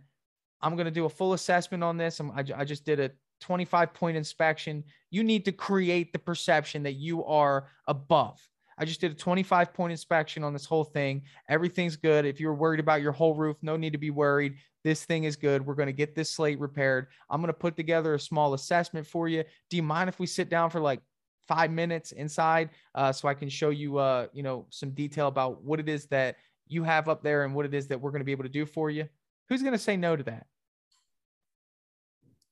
[0.62, 2.20] I'm going to do a full assessment on this.
[2.20, 4.84] I, I just did a 25 point inspection.
[5.12, 8.42] You need to create the perception that you are above.
[8.80, 11.24] I just did a 25 point inspection on this whole thing.
[11.50, 12.26] Everything's good.
[12.26, 14.56] If you're worried about your whole roof, no need to be worried.
[14.86, 15.66] This thing is good.
[15.66, 17.08] We're going to get this slate repaired.
[17.30, 19.44] I'm going to put together a small assessment for you.
[19.70, 21.02] Do you mind if we sit down for like
[21.46, 25.62] five minutes inside uh, so I can show you, uh, you know, some detail about
[25.62, 26.38] what it is that
[26.68, 28.50] you have up there and what it is that we're going to be able to
[28.50, 29.10] do for you?
[29.50, 30.46] Who's going to say no to that?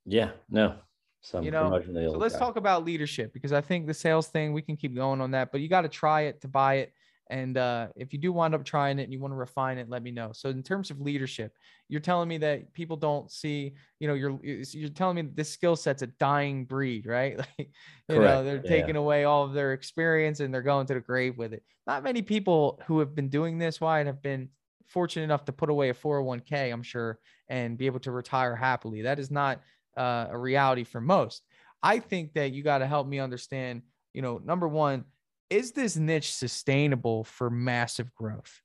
[0.06, 0.76] Yeah, no.
[1.22, 2.40] Some you know, so let's guy.
[2.40, 5.52] talk about leadership because I think the sales thing we can keep going on that,
[5.52, 6.94] but you got to try it to buy it.
[7.30, 9.90] And uh, if you do wind up trying it and you want to refine it,
[9.90, 10.32] let me know.
[10.34, 11.52] So in terms of leadership,
[11.90, 15.50] you're telling me that people don't see, you know, you're you're telling me that this
[15.50, 17.38] skill set's a dying breed, right?
[17.60, 17.70] Like,
[18.10, 18.34] you Correct.
[18.34, 18.70] know, they're yeah.
[18.70, 21.64] taking away all of their experience and they're going to the grave with it.
[21.86, 24.48] Not many people who have been doing this, why have been
[24.88, 29.02] fortunate enough to put away a 401k, I'm sure, and be able to retire happily.
[29.02, 29.62] That is not
[29.98, 31.44] uh, a reality for most.
[31.84, 33.82] I think that you got to help me understand,
[34.14, 35.06] you know, number one,
[35.50, 38.62] is this niche sustainable for massive growth?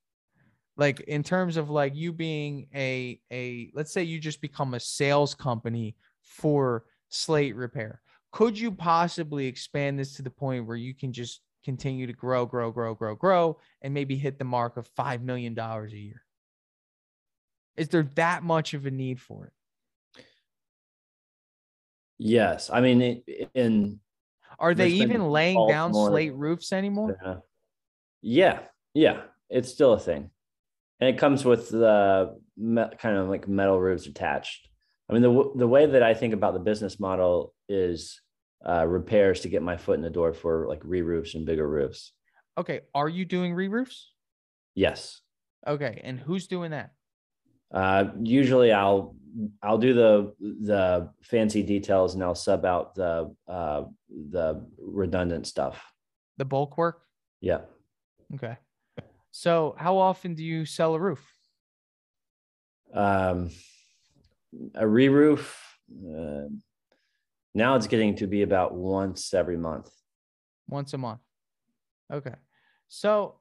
[0.75, 4.79] Like in terms of like you being a a let's say you just become a
[4.79, 8.01] sales company for slate repair.
[8.31, 12.45] Could you possibly expand this to the point where you can just continue to grow,
[12.45, 16.23] grow, grow, grow, grow, and maybe hit the mark of $5 million a year?
[17.77, 19.53] Is there that much of a need for it?
[22.25, 23.21] Yes, I mean,
[23.53, 23.99] in
[24.57, 27.19] are they even laying down slate roofs anymore?
[27.21, 27.35] Yeah.
[28.21, 28.59] yeah,
[28.93, 30.29] yeah, it's still a thing,
[31.01, 32.39] and it comes with the
[32.97, 34.69] kind of like metal roofs attached.
[35.09, 38.21] I mean, the the way that I think about the business model is
[38.65, 42.13] uh, repairs to get my foot in the door for like re-roofs and bigger roofs.
[42.57, 44.13] Okay, are you doing re-roofs?
[44.75, 45.19] Yes.
[45.67, 46.91] Okay, and who's doing that?
[47.69, 49.17] Uh, usually, I'll
[49.61, 55.83] I'll do the the fancy details and I'll sub out the uh, the redundant stuff.
[56.37, 57.01] The bulk work.
[57.41, 57.61] Yeah.
[58.35, 58.57] Okay.
[59.31, 61.27] So, how often do you sell a roof?
[62.93, 63.49] Um,
[64.75, 65.59] a re-roof.
[65.91, 66.49] Uh,
[67.55, 69.89] now it's getting to be about once every month.
[70.67, 71.21] Once a month.
[72.11, 72.35] Okay.
[72.87, 73.39] So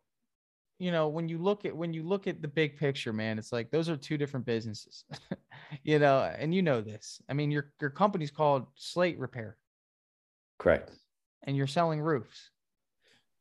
[0.82, 3.52] you know when you look at when you look at the big picture man it's
[3.52, 5.04] like those are two different businesses
[5.84, 7.20] you know and you know this.
[7.28, 9.56] I mean your your company's called slate repair.
[10.58, 10.90] Correct.
[11.44, 12.50] And you're selling roofs.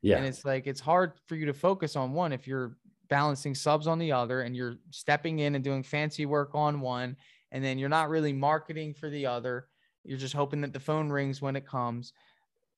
[0.02, 0.18] Yeah.
[0.18, 2.78] And it's like it's hard for you to focus on one if you're
[3.10, 7.16] balancing subs on the other and you're stepping in and doing fancy work on one
[7.52, 9.68] and then you're not really marketing for the other.
[10.04, 12.14] You're just hoping that the phone rings when it comes.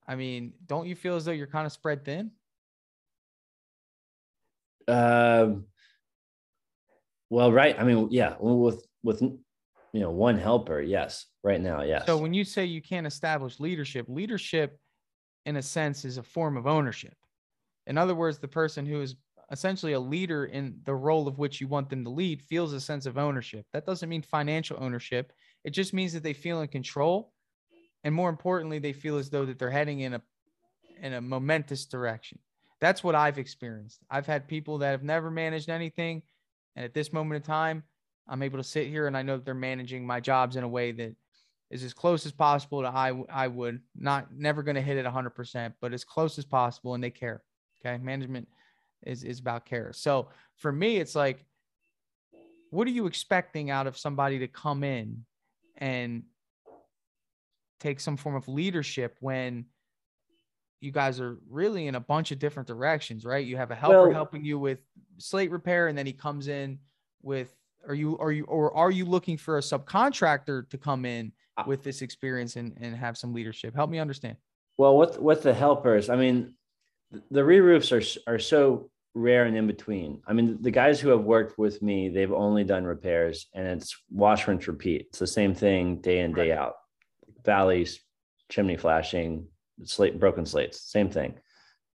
[0.08, 2.32] I mean don't you feel as though you're kind of spread thin
[4.88, 5.66] um,
[7.30, 7.76] well, right.
[7.80, 9.40] I mean, yeah, with with you
[9.94, 11.26] know one helper, yes.
[11.44, 12.06] Right now, yes.
[12.06, 14.80] So when you say you can't establish leadership, leadership,
[15.46, 17.16] in a sense, is a form of ownership.
[17.88, 19.16] In other words, the person who is
[19.52, 22.80] essentially a leader in the role of which you want them to lead feels a
[22.80, 23.66] sense of ownership.
[23.74, 25.34] That doesn't mean financial ownership.
[25.64, 27.34] It just means that they feel in control,
[28.04, 30.22] and more importantly, they feel as though that they're heading in a
[31.02, 32.40] in a momentous direction.
[32.84, 34.02] That's what I've experienced.
[34.12, 36.22] I've had people that have never managed anything.
[36.76, 37.84] And at this moment in time,
[38.28, 40.68] I'm able to sit here and I know that they're managing my jobs in a
[40.68, 41.16] way that
[41.72, 45.06] is as close as possible to I, I would not never going to hit it
[45.06, 46.94] 100%, but as close as possible.
[46.94, 47.42] And they care.
[47.80, 47.98] Okay.
[48.04, 48.50] Management
[49.06, 49.94] is, is about care.
[49.94, 51.46] So for me, it's like,
[52.70, 55.24] what are you expecting out of somebody to come in
[55.78, 56.24] and
[57.80, 59.68] take some form of leadership when
[60.84, 63.46] you guys are really in a bunch of different directions, right?
[63.46, 64.80] You have a helper well, helping you with
[65.18, 66.78] slate repair, and then he comes in
[67.22, 67.56] with
[67.88, 71.64] are you are you or are you looking for a subcontractor to come in uh
[71.66, 73.74] with this experience and, and have some leadership?
[73.74, 74.36] Help me understand.
[74.78, 76.54] Well, with with the helpers, I mean,
[77.32, 80.22] the re-roofs are are so rare and in between.
[80.28, 83.96] I mean, the guys who have worked with me, they've only done repairs and it's
[84.10, 85.06] wash, rinse, repeat.
[85.10, 86.60] It's the same thing day in, day right.
[86.60, 86.74] out.
[87.46, 88.02] Valleys,
[88.50, 89.48] chimney flashing,
[89.84, 91.34] slate broken slates same thing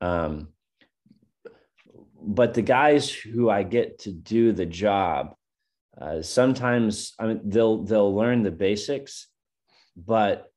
[0.01, 0.49] um,
[2.21, 5.35] but the guys who i get to do the job
[5.99, 9.27] uh, sometimes i mean they'll they'll learn the basics
[9.95, 10.51] but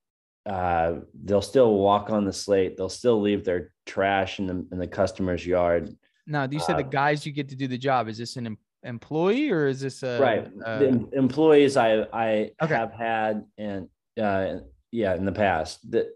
[0.49, 2.77] uh, they'll still walk on the slate.
[2.77, 5.95] They'll still leave their trash in the in the customer's yard.
[6.27, 8.09] Now, do you say uh, the guys you get to do the job?
[8.09, 10.51] Is this an em- employee or is this a right?
[10.67, 12.75] Em- employees I I okay.
[12.75, 13.89] have had and
[14.21, 14.57] uh,
[14.91, 16.07] yeah in the past that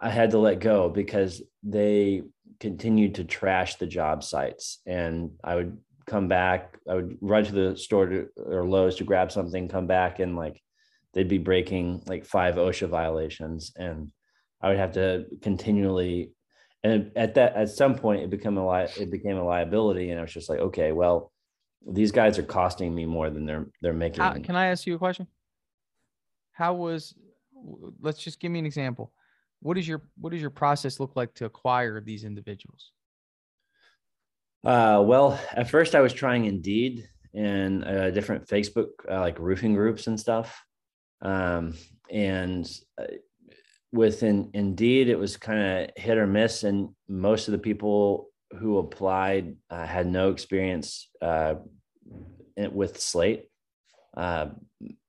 [0.00, 2.22] I had to let go because they
[2.60, 6.78] continued to trash the job sites, and I would come back.
[6.88, 10.36] I would run to the store to, or Lowe's to grab something, come back, and
[10.36, 10.60] like
[11.14, 14.10] they'd be breaking like five OSHA violations, and
[14.60, 16.32] I would have to continually.
[16.84, 20.18] And at that, at some point, it became a li- it became a liability, and
[20.18, 21.32] I was just like, okay, well,
[21.86, 24.22] these guys are costing me more than they're they're making.
[24.22, 25.26] How, can I ask you a question?
[26.52, 27.14] How was?
[28.00, 29.12] Let's just give me an example.
[29.60, 32.92] What is your what does your process look like to acquire these individuals?
[34.64, 39.74] Uh, well, at first I was trying Indeed and uh, different Facebook uh, like roofing
[39.74, 40.62] groups and stuff.
[41.22, 41.74] Um,
[42.10, 42.68] and
[43.00, 43.06] uh,
[43.92, 48.78] within Indeed, it was kind of hit or miss, and most of the people who
[48.78, 51.56] applied uh, had no experience uh,
[52.56, 53.44] with Slate.
[54.16, 54.48] Uh,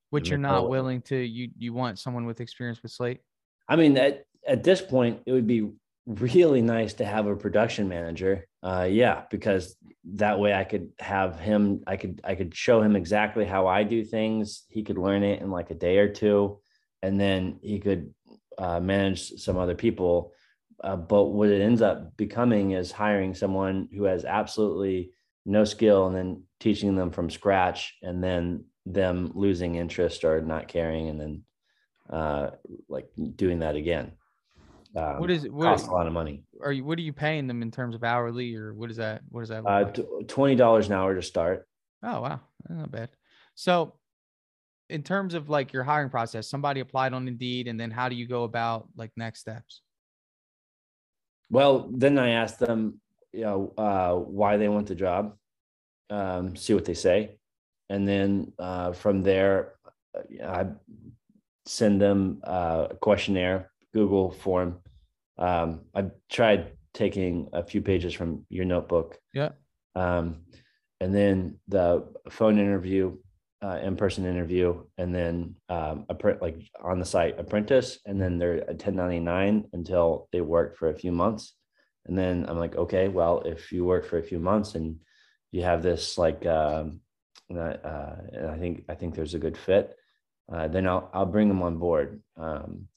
[0.09, 1.15] Which you're not willing to.
[1.15, 3.21] You you want someone with experience with Slate?
[3.67, 5.71] I mean, at at this point, it would be
[6.05, 8.47] really nice to have a production manager.
[8.63, 9.75] Uh, yeah, because
[10.15, 11.83] that way I could have him.
[11.87, 14.65] I could I could show him exactly how I do things.
[14.69, 16.59] He could learn it in like a day or two,
[17.01, 18.13] and then he could
[18.57, 20.33] uh, manage some other people.
[20.83, 25.11] Uh, but what it ends up becoming is hiring someone who has absolutely
[25.45, 30.67] no skill and then teaching them from scratch, and then them losing interest or not
[30.67, 31.43] caring, and then
[32.09, 32.49] uh,
[32.87, 34.13] like doing that again.
[34.95, 35.53] Um, what is it?
[35.53, 36.43] What, costs a lot of money.
[36.63, 36.83] Are you?
[36.83, 39.21] What are you paying them in terms of hourly, or what is that?
[39.29, 39.65] What is that?
[39.65, 40.27] Uh, like?
[40.27, 41.67] twenty dollars an hour to start.
[42.03, 43.09] Oh wow, That's not bad.
[43.53, 43.93] So,
[44.89, 48.15] in terms of like your hiring process, somebody applied on Indeed, and then how do
[48.15, 49.81] you go about like next steps?
[51.51, 52.99] Well, then I asked them,
[53.31, 55.35] you know, uh, why they want the job,
[56.09, 57.37] um, see what they say,
[57.89, 59.73] and then uh, from there,
[60.15, 60.67] uh, I
[61.65, 64.79] send them uh, a questionnaire Google form.
[65.37, 69.17] Um, I tried taking a few pages from your notebook.
[69.33, 69.49] Yeah.
[69.95, 70.41] Um,
[70.99, 73.17] and then the phone interview,
[73.63, 78.37] uh, in-person interview, and then um, a print like on the site apprentice, and then
[78.37, 81.53] they're a 1099 until they work for a few months.
[82.05, 84.97] And then I'm like, okay, well, if you work for a few months and
[85.51, 87.01] you have this like, um,
[87.53, 89.95] uh, and I think I think there's a good fit,
[90.51, 92.21] uh, then I'll I'll bring them on board.
[92.37, 92.87] Um,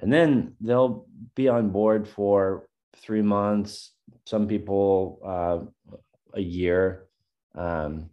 [0.00, 3.92] and then they'll be on board for three months
[4.24, 5.96] some people uh,
[6.34, 7.06] a year.
[7.54, 8.10] Um,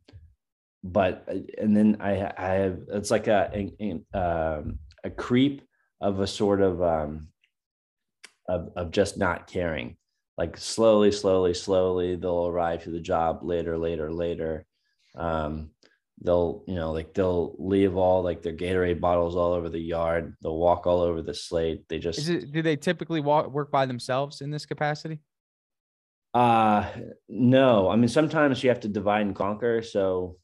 [0.84, 5.62] but and then I, I have it's like a a, um, a creep
[6.02, 7.30] of a sort of um,
[8.48, 9.98] of, of just not caring.
[10.38, 14.65] Like slowly slowly slowly they'll arrive to the job later later later.
[15.15, 15.72] Um,
[16.23, 20.36] they'll you know like they'll leave all like their gatorade bottles all over the yard.
[20.41, 21.88] They'll walk all over the slate.
[21.89, 25.19] They just it, do they typically walk work by themselves in this capacity?
[26.33, 26.89] Uh
[27.27, 27.89] no.
[27.89, 29.81] I mean sometimes you have to divide and conquer.
[29.81, 30.38] So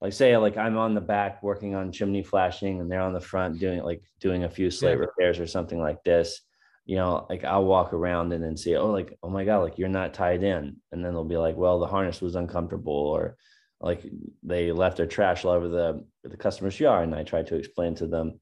[0.00, 3.20] like say like i'm on the back working on chimney flashing and they're on the
[3.20, 5.04] front doing like doing a few slate yeah.
[5.04, 6.40] repairs or something like this.
[6.86, 9.78] You know like i'll walk around and then see oh like oh my god like
[9.78, 10.76] you're not tied in.
[10.90, 13.36] And then they'll be like well the harness was uncomfortable or
[13.80, 14.04] like
[14.42, 17.94] they left their trash all over the the customer's yard and i tried to explain
[17.94, 18.38] to them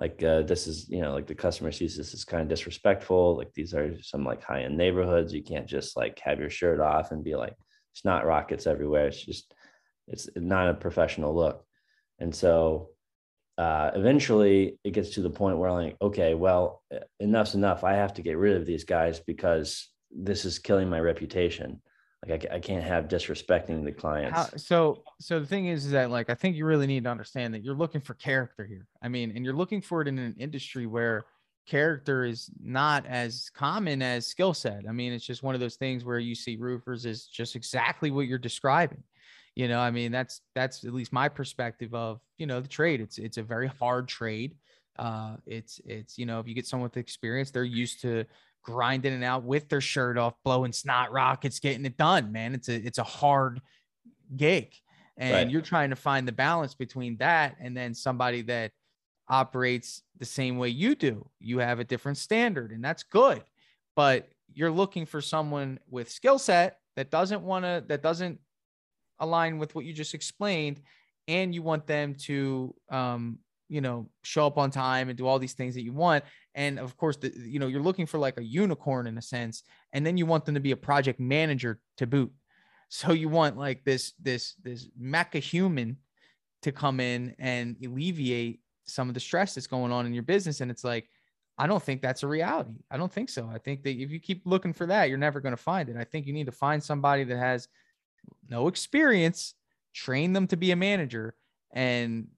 [0.00, 3.36] like uh, this is you know like the customer sees this is kind of disrespectful
[3.36, 5.32] like these are some like high end neighborhoods.
[5.32, 7.54] You can't just like have your shirt off and be like
[7.92, 9.08] it's not rockets everywhere.
[9.08, 9.52] It's just
[10.06, 11.64] it's not a professional look.
[12.18, 12.90] And so
[13.56, 16.82] uh, eventually it gets to the point where I'm like okay well
[17.18, 17.82] enough's enough.
[17.82, 21.82] I have to get rid of these guys because this is killing my reputation
[22.26, 24.36] like I, I can't have disrespecting the clients.
[24.36, 27.10] How, so, so the thing is, is that like I think you really need to
[27.10, 28.86] understand that you're looking for character here.
[29.02, 31.24] I mean, and you're looking for it in an industry where
[31.66, 34.84] character is not as common as skill set.
[34.88, 38.10] I mean, it's just one of those things where you see roofers is just exactly
[38.10, 39.02] what you're describing.
[39.54, 43.00] You know, I mean, that's that's at least my perspective of you know the trade.
[43.00, 44.56] It's it's a very hard trade.
[44.98, 48.24] Uh, it's it's you know if you get someone with experience, they're used to
[48.68, 52.54] grinding it out with their shirt off, blowing snot rockets, getting it done, man.
[52.54, 53.62] It's a it's a hard
[54.36, 54.74] gig.
[55.16, 55.50] And right.
[55.50, 58.72] you're trying to find the balance between that and then somebody that
[59.26, 61.26] operates the same way you do.
[61.40, 63.42] You have a different standard, and that's good.
[63.96, 68.38] But you're looking for someone with skill set that doesn't want to that doesn't
[69.18, 70.82] align with what you just explained
[71.26, 73.38] and you want them to um,
[73.68, 76.78] you know show up on time and do all these things that you want and
[76.78, 79.62] of course the, you know you're looking for like a unicorn in a sense
[79.92, 82.32] and then you want them to be a project manager to boot
[82.88, 85.96] so you want like this this this mecha human
[86.62, 90.60] to come in and alleviate some of the stress that's going on in your business
[90.60, 91.08] and it's like
[91.60, 92.76] I don't think that's a reality.
[92.88, 93.50] I don't think so.
[93.52, 95.96] I think that if you keep looking for that, you're never going to find it.
[95.96, 97.66] I think you need to find somebody that has
[98.48, 99.54] no experience,
[99.92, 101.34] train them to be a manager
[101.72, 102.28] and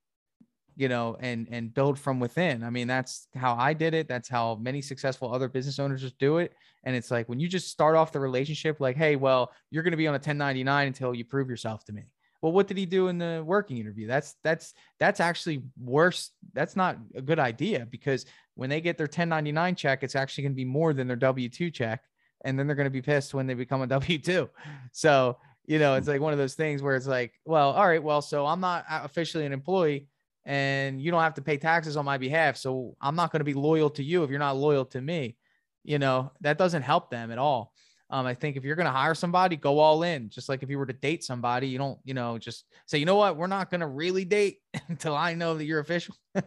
[0.80, 2.64] you know and and build from within.
[2.64, 4.08] I mean, that's how I did it.
[4.08, 6.54] That's how many successful other business owners just do it.
[6.84, 9.92] And it's like when you just start off the relationship like, "Hey, well, you're going
[9.92, 12.04] to be on a 1099 until you prove yourself to me."
[12.40, 14.06] Well, what did he do in the working interview?
[14.06, 16.30] That's that's that's actually worse.
[16.54, 18.24] That's not a good idea because
[18.54, 21.74] when they get their 1099 check, it's actually going to be more than their W2
[21.74, 22.02] check,
[22.46, 24.48] and then they're going to be pissed when they become a W2.
[24.92, 26.12] So you know, it's hmm.
[26.12, 28.84] like one of those things where it's like, well, all right, well, so I'm not
[28.90, 30.08] uh, officially an employee,
[30.50, 33.44] and you don't have to pay taxes on my behalf, so I'm not going to
[33.44, 35.36] be loyal to you if you're not loyal to me.
[35.84, 37.72] You know, that doesn't help them at all.
[38.10, 40.28] Um, I think if you're going to hire somebody, go all in.
[40.28, 43.06] Just like if you were to date somebody, you don't, you know, just say, you
[43.06, 46.16] know what, we're not going to really date until I know that you're official.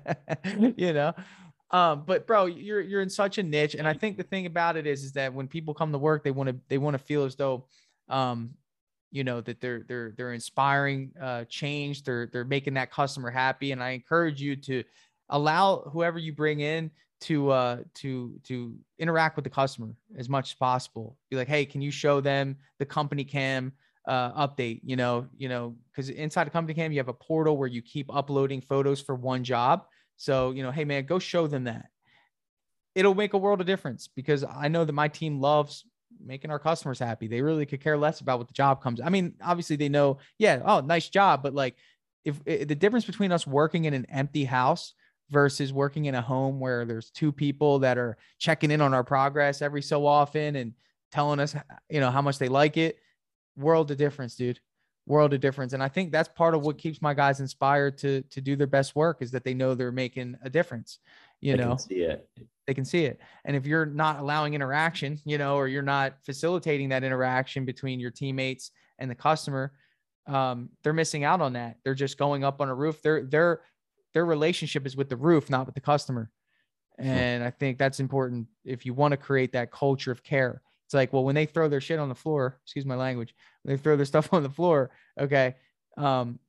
[0.75, 1.13] you know,
[1.71, 4.75] um, but bro, you're you're in such a niche, and I think the thing about
[4.75, 6.99] it is, is that when people come to work, they want to they want to
[6.99, 7.67] feel as though,
[8.09, 8.55] um,
[9.13, 12.03] you know, that they're they're they're inspiring uh, change.
[12.03, 14.83] They're they're making that customer happy, and I encourage you to
[15.29, 16.89] allow whoever you bring in
[17.21, 21.15] to uh to to interact with the customer as much as possible.
[21.29, 23.71] Be like hey can you show them the CompanyCam
[24.07, 24.81] uh update?
[24.83, 28.13] You know you know because inside a CompanyCam you have a portal where you keep
[28.13, 29.85] uploading photos for one job.
[30.17, 31.85] So you know hey man go show them that.
[32.95, 35.85] It'll make a world of difference because i know that my team loves
[36.23, 37.27] making our customers happy.
[37.27, 40.17] They really could care less about what the job comes i mean obviously they know
[40.37, 41.75] yeah oh nice job but like
[42.25, 44.93] if, if the difference between us working in an empty house
[45.29, 49.03] versus working in a home where there's two people that are checking in on our
[49.03, 50.73] progress every so often and
[51.11, 51.55] telling us
[51.89, 52.97] you know how much they like it
[53.55, 54.59] world of difference dude.
[55.05, 55.73] World of difference.
[55.73, 58.67] And i think that's part of what keeps my guys inspired to to do their
[58.67, 60.99] best work is that they know they're making a difference
[61.41, 61.75] you they know?
[61.75, 62.29] see it
[62.67, 66.15] they can see it and if you're not allowing interaction you know or you're not
[66.23, 69.73] facilitating that interaction between your teammates and the customer
[70.27, 73.61] um, they're missing out on that they're just going up on a roof they're they're
[74.13, 76.29] their relationship is with the roof, not with the customer.
[76.99, 80.61] And I think that's important if you want to create that culture of care.
[80.85, 83.33] It's like, well, when they throw their shit on the floor, excuse my language,
[83.63, 85.55] when they throw their stuff on the floor, okay,
[85.97, 86.39] um,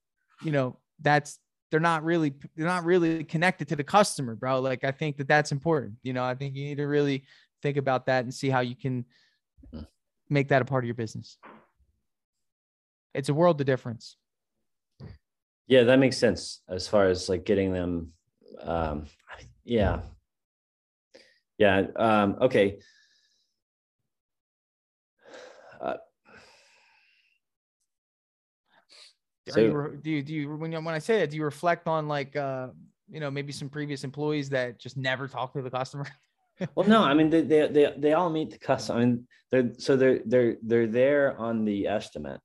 [0.43, 1.39] you know, that's
[1.75, 4.61] they're not really they're not really connected to the customer, bro.
[4.61, 5.95] Like I think that that's important.
[6.05, 7.25] You know, I think you need to really
[7.63, 9.05] think about that and see how you can
[9.73, 9.81] hmm.
[10.31, 11.37] make that a part of your business.
[13.13, 14.15] It's a world of difference.
[15.67, 18.13] Yeah, that makes sense as far as like getting them.
[18.63, 19.07] Um,
[19.65, 20.03] yeah.
[21.59, 21.87] Yeah.
[21.97, 22.79] Um, okay.
[29.49, 31.87] So, you, do you do you when you, when I say that do you reflect
[31.87, 32.69] on like uh
[33.11, 36.07] you know maybe some previous employees that just never talk to the customer?
[36.75, 38.99] well, no, I mean they, they they they all meet the customer.
[38.99, 42.41] I mean they're so they're they're they're there on the estimate,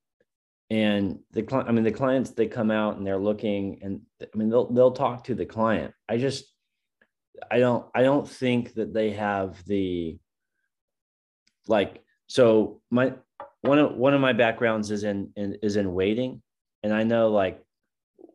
[0.70, 4.38] and the client i mean the clients they come out and they're looking and i
[4.38, 6.46] mean they'll they'll talk to the client i just
[7.50, 10.18] i don't i don't think that they have the
[11.68, 13.14] like so my
[13.62, 16.42] one of one of my backgrounds is in, in is in waiting
[16.84, 17.62] and i know like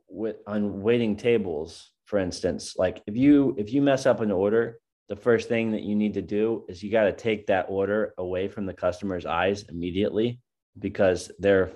[0.09, 4.79] with on waiting tables for instance like if you if you mess up an order
[5.09, 8.15] the first thing that you need to do is you got to take that order
[8.17, 10.41] away from the customer's eyes immediately
[10.79, 11.73] because they're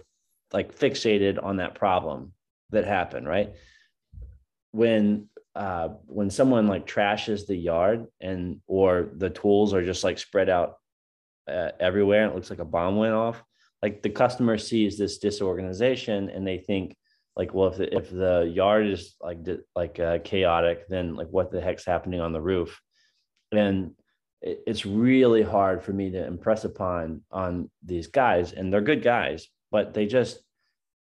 [0.52, 2.32] like fixated on that problem
[2.70, 3.52] that happened, right?
[4.72, 10.18] When uh, when someone like trashes the yard and or the tools are just like
[10.18, 10.76] spread out
[11.48, 13.42] uh, everywhere and it looks like a bomb went off,
[13.82, 16.96] like the customer sees this disorganization and they think
[17.36, 19.38] like, well, if the, if the yard is like
[19.76, 22.80] like uh, chaotic, then like what the heck's happening on the roof?
[23.52, 23.92] And
[24.42, 29.04] it, it's really hard for me to impress upon on these guys, and they're good
[29.04, 30.40] guys, but they just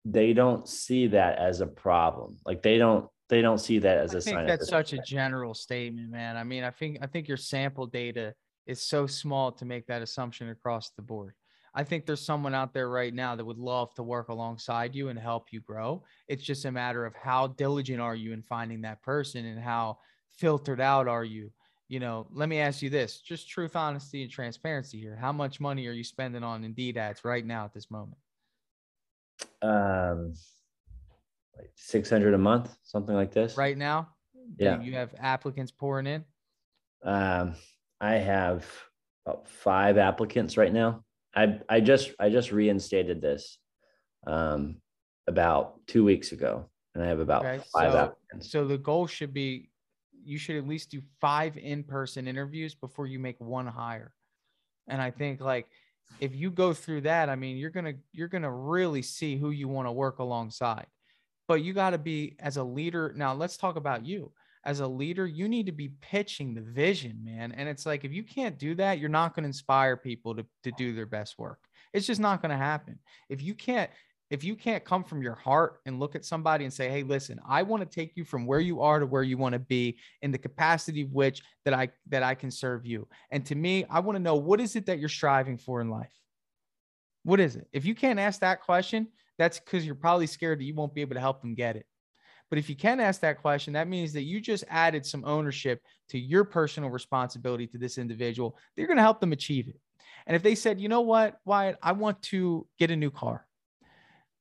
[0.06, 2.38] they don't see that as a problem.
[2.46, 4.48] Like they don't they don't see that as a I think sign.
[4.48, 6.38] That's such a general statement, man.
[6.38, 8.36] I mean, I think I think your sample data
[8.68, 11.34] is so small to make that assumption across the board.
[11.78, 15.10] I think there's someone out there right now that would love to work alongside you
[15.10, 16.04] and help you grow.
[16.28, 20.00] It's just a matter of how diligent are you in finding that person and how
[20.28, 21.52] filtered out are you.
[21.88, 25.16] You know, let me ask you this just truth, honesty, and transparency here.
[25.16, 28.18] How much money are you spending on Indeed ads right now at this moment?
[29.62, 30.34] um
[31.56, 34.08] like 600 a month something like this right now
[34.58, 34.82] Yeah.
[34.82, 36.26] You have applicants pouring in.
[37.04, 37.56] Um,
[38.00, 38.66] I have
[39.26, 41.04] about five applicants right now.
[41.38, 43.60] I I just I just reinstated this
[44.26, 44.78] um,
[45.28, 46.66] about two weeks ago,
[46.96, 48.52] and I have about Okay, five so- applicants.
[48.52, 49.70] So the goal should be
[50.26, 54.14] you should at least do five in-person interviews before you make one hire.
[54.90, 55.68] And I think like
[56.20, 59.68] if you go through that, I mean, you're gonna you're gonna really see who you
[59.68, 60.88] want to work alongside.
[61.48, 63.14] But you got to be as a leader.
[63.16, 64.34] Now let's talk about you.
[64.68, 67.54] As a leader, you need to be pitching the vision, man.
[67.54, 70.46] And it's like if you can't do that, you're not going to inspire people to,
[70.64, 71.60] to do their best work.
[71.94, 73.00] It's just not going to happen.
[73.30, 73.90] If you can't
[74.30, 77.40] if you can't come from your heart and look at somebody and say, "Hey, listen,
[77.48, 80.00] I want to take you from where you are to where you want to be
[80.22, 83.86] in the capacity of which that I that I can serve you." And to me,
[83.90, 86.12] I want to know what is it that you're striving for in life?
[87.24, 87.68] What is it?
[87.72, 89.08] If you can't ask that question,
[89.38, 91.86] that's because you're probably scared that you won't be able to help them get it.
[92.50, 95.82] But if you can ask that question, that means that you just added some ownership
[96.10, 98.52] to your personal responsibility to this individual.
[98.76, 99.80] That you're going to help them achieve it.
[100.26, 103.46] And if they said, you know what, Wyatt, I want to get a new car.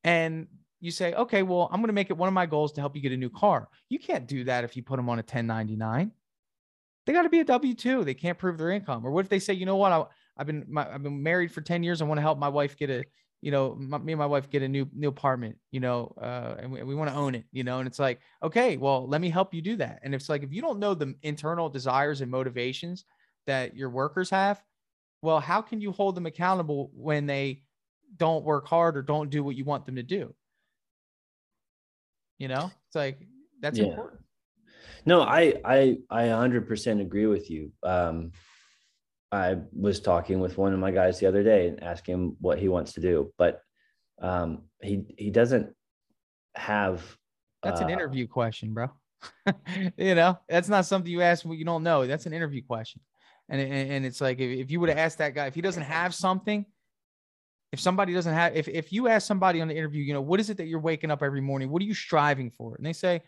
[0.05, 0.47] And
[0.81, 2.95] you say, okay, well, I'm going to make it one of my goals to help
[2.95, 3.69] you get a new car.
[3.89, 6.13] You can't do that if you put them on a 1099.
[7.07, 8.05] They got to be a W 2.
[8.05, 9.07] They can't prove their income.
[9.07, 10.05] Or what if they say, you know what, I,
[10.37, 12.03] I've been my, I've been married for 10 years.
[12.03, 13.05] I want to help my wife get a,
[13.47, 16.57] you know, my, me and my wife get a new new apartment, you know, uh,
[16.59, 19.21] and we, we want to own it, you know, and it's like, okay, well, let
[19.21, 20.01] me help you do that.
[20.03, 23.05] And it's like if you don't know the internal desires and motivations
[23.47, 24.61] that your workers have,
[25.23, 27.63] well, how can you hold them accountable when they
[28.17, 30.35] don't work hard or don't do what you want them to do?
[32.39, 33.21] You know, it's like
[33.61, 33.85] that's Yeah.
[33.85, 34.23] important.
[35.05, 37.71] No, I I I 100% agree with you.
[37.85, 38.33] Um,
[39.33, 42.59] I was talking with one of my guys the other day and asking him what
[42.59, 43.61] he wants to do, but
[44.21, 45.75] um, he he doesn't
[46.55, 47.03] have.
[47.63, 48.91] That's an uh, interview question, bro.
[49.97, 52.07] you know, that's not something you ask what you don't know.
[52.07, 53.01] That's an interview question.
[53.49, 55.61] And, and, and it's like, if, if you would have asked that guy, if he
[55.61, 56.67] doesn't have something,
[57.73, 60.41] if somebody doesn't have, if, if you ask somebody on the interview, you know, what
[60.41, 61.71] is it that you're waking up every morning?
[61.71, 62.75] What are you striving for?
[62.77, 63.23] And they say,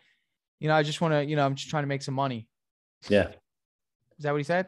[0.61, 2.49] you know, I just want to, you know, I'm just trying to make some money.
[3.09, 3.29] Yeah,
[4.19, 4.67] Is that what he said?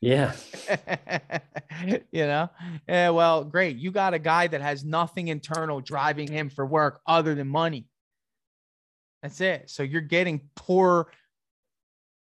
[0.00, 0.32] Yeah,
[1.84, 2.48] you know,
[2.88, 3.76] yeah, well, great.
[3.76, 7.86] You got a guy that has nothing internal driving him for work other than money.
[9.22, 9.68] That's it.
[9.68, 11.12] So you're getting poor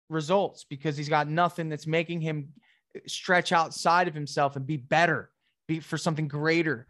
[0.10, 2.50] results because he's got nothing that's making him
[2.96, 5.30] eh, stretch outside of himself and be better,
[5.68, 6.86] be for something greater.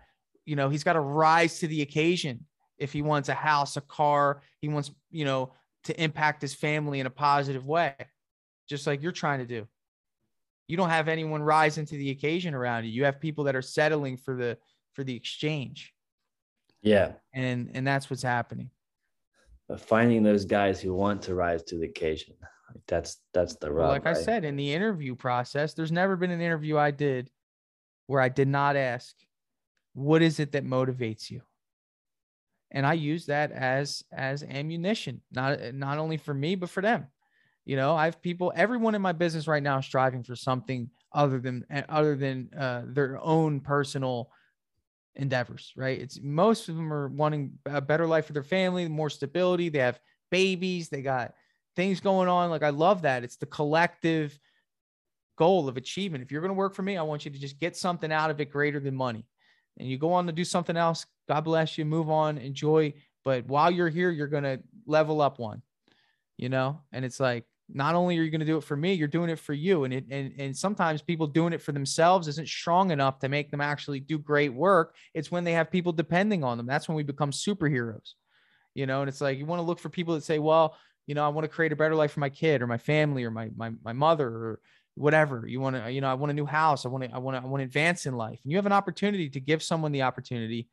[0.45, 2.45] You know, he's got to rise to the occasion
[2.79, 6.99] if he wants a house, a car, he wants, you know, to impact his family
[6.99, 7.93] in a positive way,
[8.67, 9.67] just like you're trying to do
[10.70, 12.91] you don't have anyone rising to the occasion around you.
[12.91, 14.57] You have people that are settling for the
[14.93, 15.93] for the exchange,
[16.82, 17.13] yeah.
[17.34, 18.70] and and that's what's happening.
[19.67, 22.36] But finding those guys who want to rise to the occasion,
[22.72, 23.89] like that's that's the rub.
[23.89, 24.24] like I right?
[24.24, 27.32] said in the interview process, there's never been an interview I did
[28.05, 29.15] where I did not ask,
[29.93, 31.41] "What is it that motivates you?"
[32.70, 37.07] And I use that as as ammunition, not not only for me but for them.
[37.70, 40.89] You know, I have people, everyone in my business right now is striving for something
[41.13, 44.32] other than other than uh, their own personal
[45.13, 46.01] endeavors, right?
[46.01, 49.70] It's most of them are wanting a better life for their family, more stability.
[49.70, 49.99] They have
[50.32, 51.36] babies, they got
[51.76, 52.49] things going on.
[52.49, 53.24] Like I love that.
[53.24, 54.39] It's the collective
[55.38, 56.24] goal of achievement.
[56.24, 58.32] If you're going to work for me, I want you to just get something out
[58.32, 59.28] of it greater than money.
[59.78, 61.05] And you go on to do something else.
[61.28, 61.86] God bless you.
[61.86, 62.95] Move on, enjoy.
[63.24, 65.61] But while you're here, you're going to level up one,
[66.36, 66.82] you know?
[66.91, 69.30] And it's like, not only are you going to do it for me, you're doing
[69.30, 69.84] it for you.
[69.84, 73.51] And it, and, and sometimes people doing it for themselves isn't strong enough to make
[73.51, 74.95] them actually do great work.
[75.13, 76.65] It's when they have people depending on them.
[76.65, 78.13] That's when we become superheroes,
[78.74, 79.01] you know?
[79.01, 81.30] And it's like, you want to look for people that say, well, you know, I
[81.30, 83.72] want to create a better life for my kid or my family or my, my,
[83.84, 84.59] my mother or
[84.95, 86.86] whatever you want to, you know, I want a new house.
[86.86, 88.39] I want to, I want to, I want to advance in life.
[88.43, 90.67] And you have an opportunity to give someone the opportunity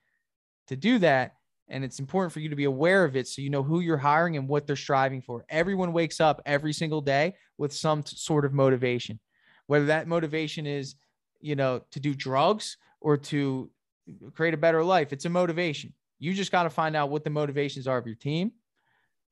[0.67, 1.36] to do that.
[1.69, 3.97] And it's important for you to be aware of it so you know who you're
[3.97, 5.45] hiring and what they're striving for.
[5.49, 9.19] Everyone wakes up every single day with some sort of motivation,
[9.67, 10.95] whether that motivation is,
[11.41, 13.71] you know, to do drugs or to
[14.35, 15.13] create a better life.
[15.13, 15.93] It's a motivation.
[16.19, 18.53] You just got to find out what the motivations are of your team.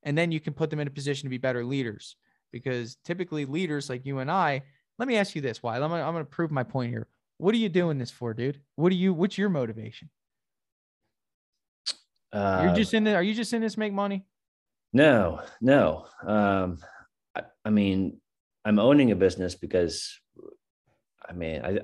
[0.02, 2.16] And then you can put them in a position to be better leaders
[2.52, 4.62] because typically leaders like you and I,
[4.98, 5.62] let me ask you this.
[5.62, 5.76] Why?
[5.76, 7.06] I'm going to prove my point here.
[7.38, 8.60] What are you doing this for, dude?
[8.76, 10.10] What do you, what's your motivation?
[12.34, 13.16] Uh, You're just in there.
[13.16, 14.26] Are you just in this make money?
[14.92, 16.06] No, no.
[16.26, 16.78] Um,
[17.34, 18.20] I, I mean,
[18.64, 20.18] I'm owning a business because,
[21.28, 21.80] I mean, I,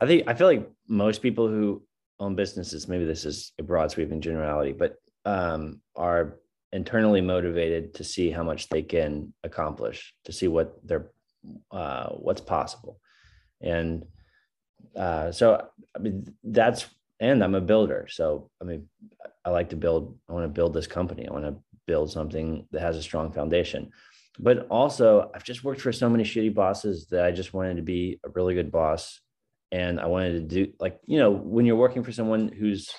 [0.00, 1.82] I think I feel like most people who
[2.18, 6.38] own businesses, maybe this is a broad sweeping generality, but um, are
[6.72, 11.10] internally motivated to see how much they can accomplish, to see what they're
[11.70, 13.00] uh, what's possible,
[13.60, 14.04] and
[14.96, 16.86] uh, so I mean that's
[17.20, 18.88] and I'm a builder, so I mean
[19.44, 20.16] I like to build.
[20.28, 21.28] I want to build this company.
[21.28, 23.90] I want to build something that has a strong foundation.
[24.38, 27.82] But also, I've just worked for so many shitty bosses that I just wanted to
[27.82, 29.20] be a really good boss,
[29.70, 32.90] and I wanted to do like you know when you're working for someone who's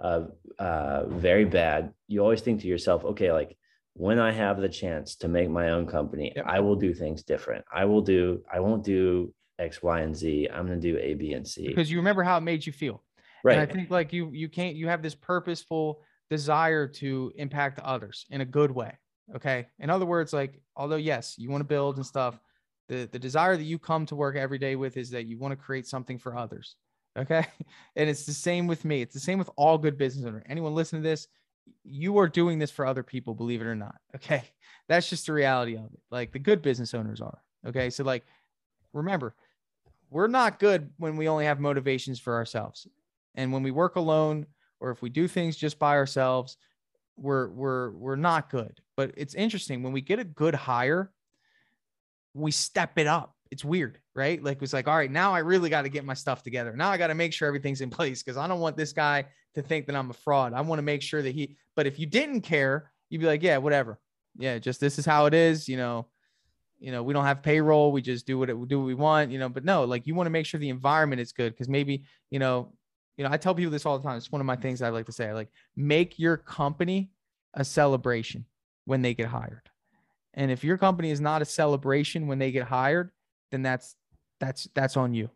[0.00, 0.22] uh,
[0.58, 3.56] uh, very bad, you always think to yourself, okay, like
[3.94, 6.46] when I have the chance to make my own company, yep.
[6.48, 7.64] I will do things different.
[7.72, 10.48] I will do, I won't do X, Y, and Z.
[10.52, 11.68] I'm going to do A, B, and C.
[11.68, 13.02] Because you remember how it made you feel.
[13.42, 13.58] Right.
[13.58, 18.26] And I think like you, you can't, you have this purposeful desire to impact others
[18.30, 18.96] in a good way.
[19.34, 19.66] Okay.
[19.78, 22.40] In other words, like, although yes, you want to build and stuff,
[22.88, 25.52] the, the desire that you come to work every day with is that you want
[25.52, 26.76] to create something for others.
[27.18, 27.46] Okay.
[27.96, 29.02] And it's the same with me.
[29.02, 30.44] It's the same with all good business owners.
[30.48, 31.26] Anyone listening to this,
[31.84, 33.96] you are doing this for other people, believe it or not.
[34.16, 34.44] Okay.
[34.88, 36.00] That's just the reality of it.
[36.10, 37.38] Like the good business owners are.
[37.66, 37.90] Okay.
[37.90, 38.24] So, like,
[38.92, 39.34] remember,
[40.10, 42.88] we're not good when we only have motivations for ourselves.
[43.34, 44.46] And when we work alone,
[44.80, 46.56] or if we do things just by ourselves,
[47.16, 48.80] we're we're we're not good.
[48.96, 51.12] But it's interesting when we get a good hire,
[52.34, 54.42] we step it up it's weird, right?
[54.42, 56.74] Like it's like, all right, now I really got to get my stuff together.
[56.76, 59.26] Now I got to make sure everything's in place because I don't want this guy
[59.54, 60.54] to think that I'm a fraud.
[60.54, 61.56] I want to make sure that he.
[61.74, 63.98] But if you didn't care, you'd be like, yeah, whatever.
[64.38, 65.68] Yeah, just this is how it is.
[65.68, 66.06] You know,
[66.78, 67.90] you know, we don't have payroll.
[67.90, 69.32] We just do what it, do what we want.
[69.32, 71.68] You know, but no, like you want to make sure the environment is good because
[71.68, 72.72] maybe you know,
[73.20, 74.16] you know, I tell people this all the time.
[74.16, 75.28] It's one of my things I like to say.
[75.28, 77.10] I like make your company
[77.52, 78.46] a celebration
[78.86, 79.68] when they get hired.
[80.32, 83.10] And if your company is not a celebration when they get hired,
[83.50, 83.94] then that's
[84.40, 85.28] that's that's on you.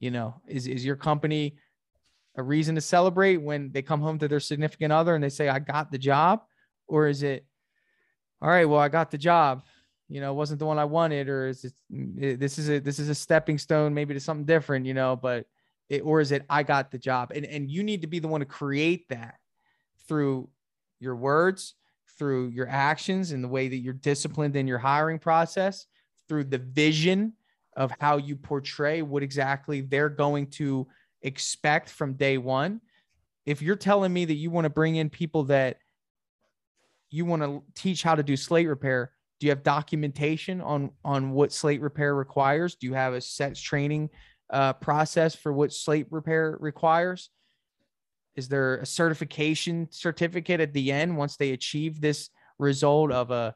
[0.00, 1.58] You know, is is your company
[2.36, 5.50] a reason to celebrate when they come home to their significant other and they say,
[5.50, 6.40] I got the job?
[6.86, 7.44] Or is it,
[8.40, 9.62] all right, well, I got the job.
[10.08, 13.10] You know, wasn't the one I wanted, or is it this is a this is
[13.10, 15.44] a stepping stone maybe to something different, you know, but
[15.88, 17.32] it, or is it I got the job?
[17.34, 19.36] And and you need to be the one to create that
[20.08, 20.48] through
[21.00, 21.74] your words,
[22.18, 25.86] through your actions and the way that you're disciplined in your hiring process
[26.28, 27.34] through the vision
[27.76, 30.86] of how you portray what exactly they're going to
[31.22, 32.80] expect from day one.
[33.46, 35.78] If you're telling me that you want to bring in people that
[37.10, 41.32] you want to teach how to do slate repair, do you have documentation on on
[41.32, 42.76] what slate repair requires?
[42.76, 44.10] Do you have a set training
[44.50, 47.30] uh, process for what slate repair requires?
[48.36, 53.54] Is there a certification certificate at the end once they achieve this result of a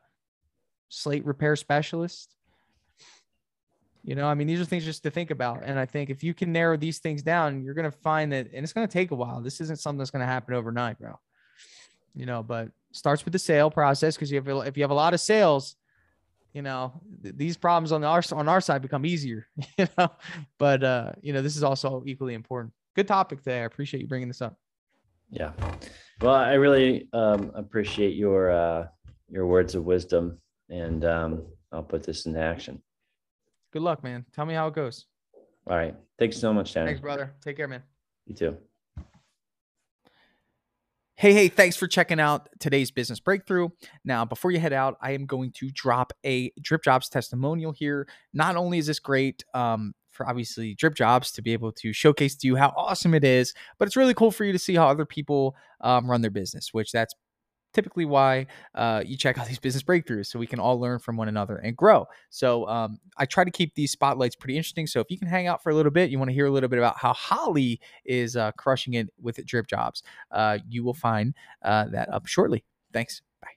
[0.88, 2.34] slate repair specialist?
[4.04, 5.64] You know, I mean, these are things just to think about.
[5.64, 8.48] And I think if you can narrow these things down, you're going to find that,
[8.54, 9.40] and it's going to take a while.
[9.40, 11.18] This isn't something that's going to happen overnight, bro.
[12.14, 14.94] You know, but starts with the sale process because you have if you have a
[14.94, 15.76] lot of sales,
[16.52, 16.92] you know,
[17.22, 19.46] th- these problems on our on our side become easier.
[19.78, 20.08] You know,
[20.58, 22.72] but uh, you know, this is also equally important.
[22.96, 23.60] Good topic today.
[23.60, 24.56] I appreciate you bringing this up.
[25.30, 25.52] Yeah,
[26.20, 28.86] well, I really um, appreciate your uh,
[29.28, 30.38] your words of wisdom,
[30.68, 32.82] and um, I'll put this into action.
[33.72, 34.24] Good luck, man.
[34.34, 35.06] Tell me how it goes.
[35.68, 35.94] All right.
[36.18, 36.86] Thanks so much, Tanner.
[36.86, 37.34] Thanks, brother.
[37.42, 37.82] Take care, man.
[38.26, 38.56] You too.
[41.20, 43.70] Hey, hey, thanks for checking out today's business breakthrough.
[44.04, 48.06] Now, before you head out, I am going to drop a DripJobs testimonial here.
[48.32, 52.46] Not only is this great um, for obviously DripJobs to be able to showcase to
[52.46, 55.04] you how awesome it is, but it's really cool for you to see how other
[55.04, 57.16] people um, run their business, which that's
[57.78, 61.16] typically why uh, you check out these business breakthroughs so we can all learn from
[61.16, 62.04] one another and grow.
[62.30, 64.88] So um, I try to keep these spotlights pretty interesting.
[64.88, 66.50] So if you can hang out for a little bit, you want to hear a
[66.50, 70.02] little bit about how Holly is uh, crushing it with DripJobs,
[70.32, 72.64] uh, you will find uh, that up shortly.
[72.92, 73.22] Thanks.
[73.40, 73.48] Bye.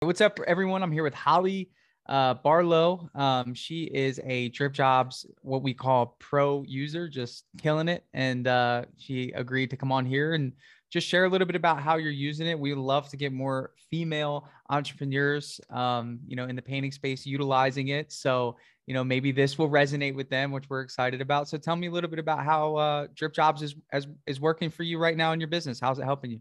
[0.00, 0.82] What's up, everyone?
[0.82, 1.70] I'm here with Holly.
[2.08, 8.04] Uh, Barlow, um, she is a DripJobs, what we call pro user, just killing it.
[8.14, 10.52] And uh, she agreed to come on here and
[10.90, 12.58] just share a little bit about how you're using it.
[12.58, 17.88] We love to get more female entrepreneurs, um, you know, in the painting space utilizing
[17.88, 18.12] it.
[18.12, 18.56] So,
[18.86, 21.48] you know, maybe this will resonate with them, which we're excited about.
[21.48, 24.84] So, tell me a little bit about how uh, DripJobs is as, is working for
[24.84, 25.80] you right now in your business.
[25.80, 26.40] How's it helping you?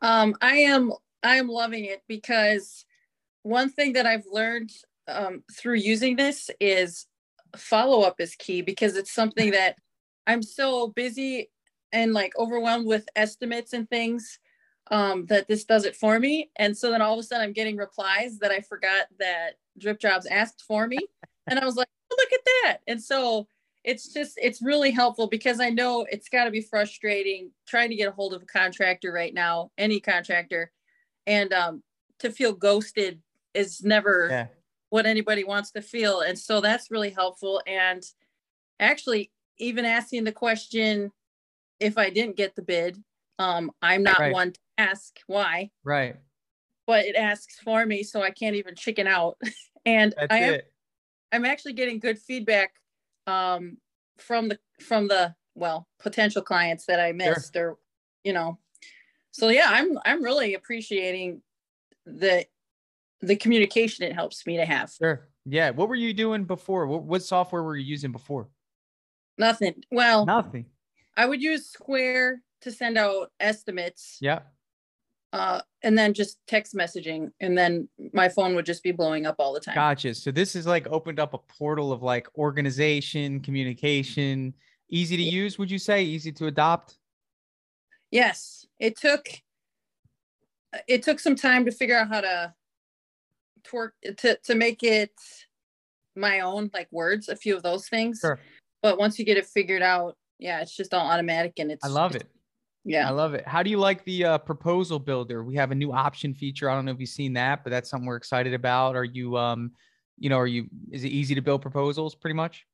[0.00, 2.84] Um, I am I am loving it because
[3.42, 4.70] one thing that I've learned
[5.06, 7.06] um, through using this is
[7.56, 9.76] follow up is key because it's something that
[10.26, 11.50] I'm so busy
[11.92, 14.38] and like overwhelmed with estimates and things
[14.90, 16.50] um, that this does it for me.
[16.56, 20.24] And so then all of a sudden I'm getting replies that I forgot that DripJobs
[20.30, 20.98] asked for me.
[21.50, 22.78] And I was like, oh, look at that.
[22.86, 23.48] And so
[23.82, 27.96] it's just, it's really helpful because I know it's got to be frustrating trying to
[27.96, 30.70] get a hold of a contractor right now, any contractor.
[31.26, 31.82] and um,
[32.18, 33.22] to feel ghosted
[33.54, 34.46] is never Yeah.
[34.90, 37.62] what anybody wants to feel, and so that's really helpful.
[37.66, 38.02] And
[38.78, 41.12] actually, even asking the question,
[41.80, 43.02] if I didn't get the bid,
[43.38, 44.32] um, I'm not Right.
[44.32, 46.16] one to ask why, Right.
[46.86, 49.40] but it asks for me, so I can't even chicken out.
[49.86, 50.72] and That's I am it.
[51.30, 52.74] I'm actually getting good feedback
[53.26, 53.78] um,
[54.16, 57.76] from the from the well potential clients that I missed or
[58.24, 58.58] you know.
[59.30, 61.42] So yeah, I'm I'm really appreciating
[62.06, 62.46] the
[63.20, 64.90] the communication it helps me to have.
[64.90, 65.28] Sure.
[65.44, 65.70] Yeah.
[65.70, 66.86] What were you doing before?
[66.86, 68.48] What, what software were you using before?
[69.36, 69.82] Nothing.
[69.90, 70.66] Well, Nothing.
[71.18, 74.42] I would use Square to send out estimates, Yeah.
[75.32, 79.34] uh, and then just text messaging, and then my phone would just be blowing up
[79.40, 79.74] all the time.
[79.74, 80.14] Gotcha.
[80.14, 84.54] So this is like opened up a portal of like organization, communication,
[84.88, 86.04] easy to use, would you say?
[86.04, 86.98] Easy to adopt?
[88.12, 89.28] Yes, it took
[90.86, 92.54] it took some time to figure out how to
[93.64, 95.12] twerk to to make it
[96.14, 98.20] my own, like words, a few of those things.
[98.20, 98.38] Sure.
[98.82, 101.88] But once you get it figured out, yeah, it's just all automatic and it's I
[101.88, 102.28] love it.
[102.84, 103.08] Yeah.
[103.08, 103.46] I love it.
[103.46, 105.44] How do you like the uh, proposal builder?
[105.44, 106.70] We have a new option feature.
[106.70, 108.96] I don't know if you've seen that, but that's something we're excited about.
[108.96, 109.72] Are you, um,
[110.16, 112.64] you know, are you, is it easy to build proposals pretty much?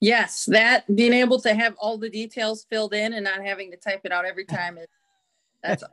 [0.00, 3.76] Yes, that being able to have all the details filled in and not having to
[3.76, 4.86] type it out every time is
[5.62, 5.84] that's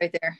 [0.00, 0.38] right there.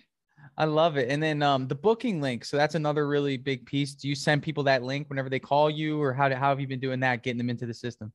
[0.56, 1.10] I love it.
[1.10, 2.44] And then um, the booking link.
[2.44, 3.94] So that's another really big piece.
[3.94, 6.60] Do you send people that link whenever they call you or how, do, how have
[6.60, 8.12] you been doing that, getting them into the system?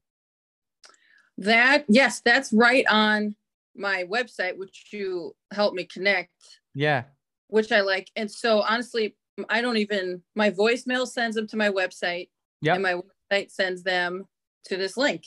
[1.37, 3.35] That yes, that's right on
[3.75, 6.31] my website, which you helped me connect.
[6.75, 7.03] Yeah.
[7.47, 8.09] which I like.
[8.15, 9.15] And so honestly,
[9.49, 12.29] I don't even my voicemail sends them to my website.
[12.61, 12.73] Yeah.
[12.75, 12.95] And my
[13.31, 14.25] website sends them
[14.65, 15.23] to this link.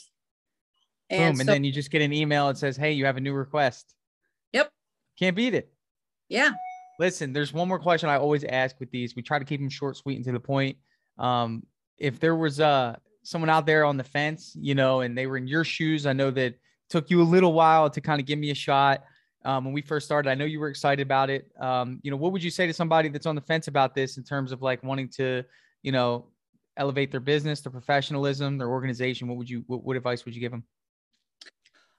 [1.09, 1.19] Boom.
[1.19, 3.21] And, And so then you just get an email that says, Hey, you have a
[3.21, 3.93] new request.
[4.53, 4.71] Yep.
[5.19, 5.71] Can't beat it.
[6.29, 6.51] yeah.
[6.99, 9.15] Listen, there's one more question I always ask with these.
[9.15, 10.77] We try to keep them short, sweet, and to the point.
[11.19, 11.61] Um,
[11.99, 12.95] if there was uh
[13.27, 16.13] someone out there on the fence, you know, and they were in your shoes, I
[16.13, 16.55] know that
[16.89, 19.03] took you a little while to kind of give me a shot.
[19.43, 21.51] Um, when we first started, I know you were excited about it.
[21.59, 24.15] Um, you know, what would you say to somebody that's on the fence about this
[24.15, 25.43] in terms of like wanting to,
[25.83, 26.27] you know,
[26.77, 29.27] elevate their business, their professionalism, their organization?
[29.27, 30.63] What would you, what, what advice would you give them?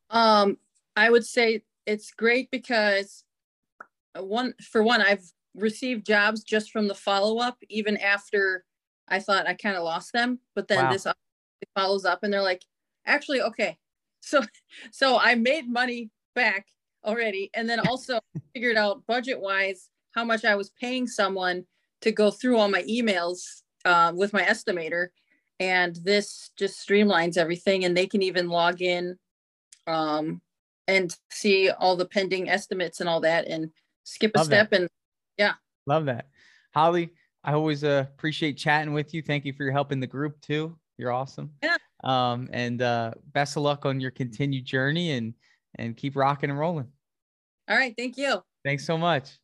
[0.09, 0.57] Um,
[0.97, 3.23] I would say it's great because
[4.19, 8.65] uh, one for one, I've received jobs just from the follow-up, even after
[9.11, 10.39] I thought I kind of lost them.
[10.55, 10.93] But then Wow.
[10.93, 11.07] this
[11.75, 12.65] follows up and they're like,
[13.07, 13.79] actually, okay.
[14.21, 14.43] So
[14.91, 16.67] so I made money back
[17.05, 17.51] already.
[17.55, 18.19] And then also
[18.55, 21.65] figured out budget wise how much I was paying someone
[22.03, 25.09] to go through all my emails uh, with my estimator.
[25.61, 27.85] And this just streamlines everything.
[27.85, 29.17] And they can even log in
[29.87, 30.43] um,
[30.87, 33.71] and see all the pending estimates and all that and
[34.05, 34.69] skip a Love that.
[34.69, 34.73] step.
[34.81, 34.89] And
[35.39, 35.55] yeah.
[35.87, 36.27] Love that.
[36.75, 37.13] Holly,
[37.45, 39.23] I always uh, appreciate chatting with you.
[39.23, 40.77] Thank you for your help in the group too.
[40.97, 41.51] You're awesome.
[41.63, 41.77] Yeah.
[42.05, 45.35] Um, and uh, best of luck on your continued journey and
[45.77, 46.89] and keep rocking and rolling.
[47.69, 48.43] all right, thank you.
[48.65, 49.39] Thanks so much.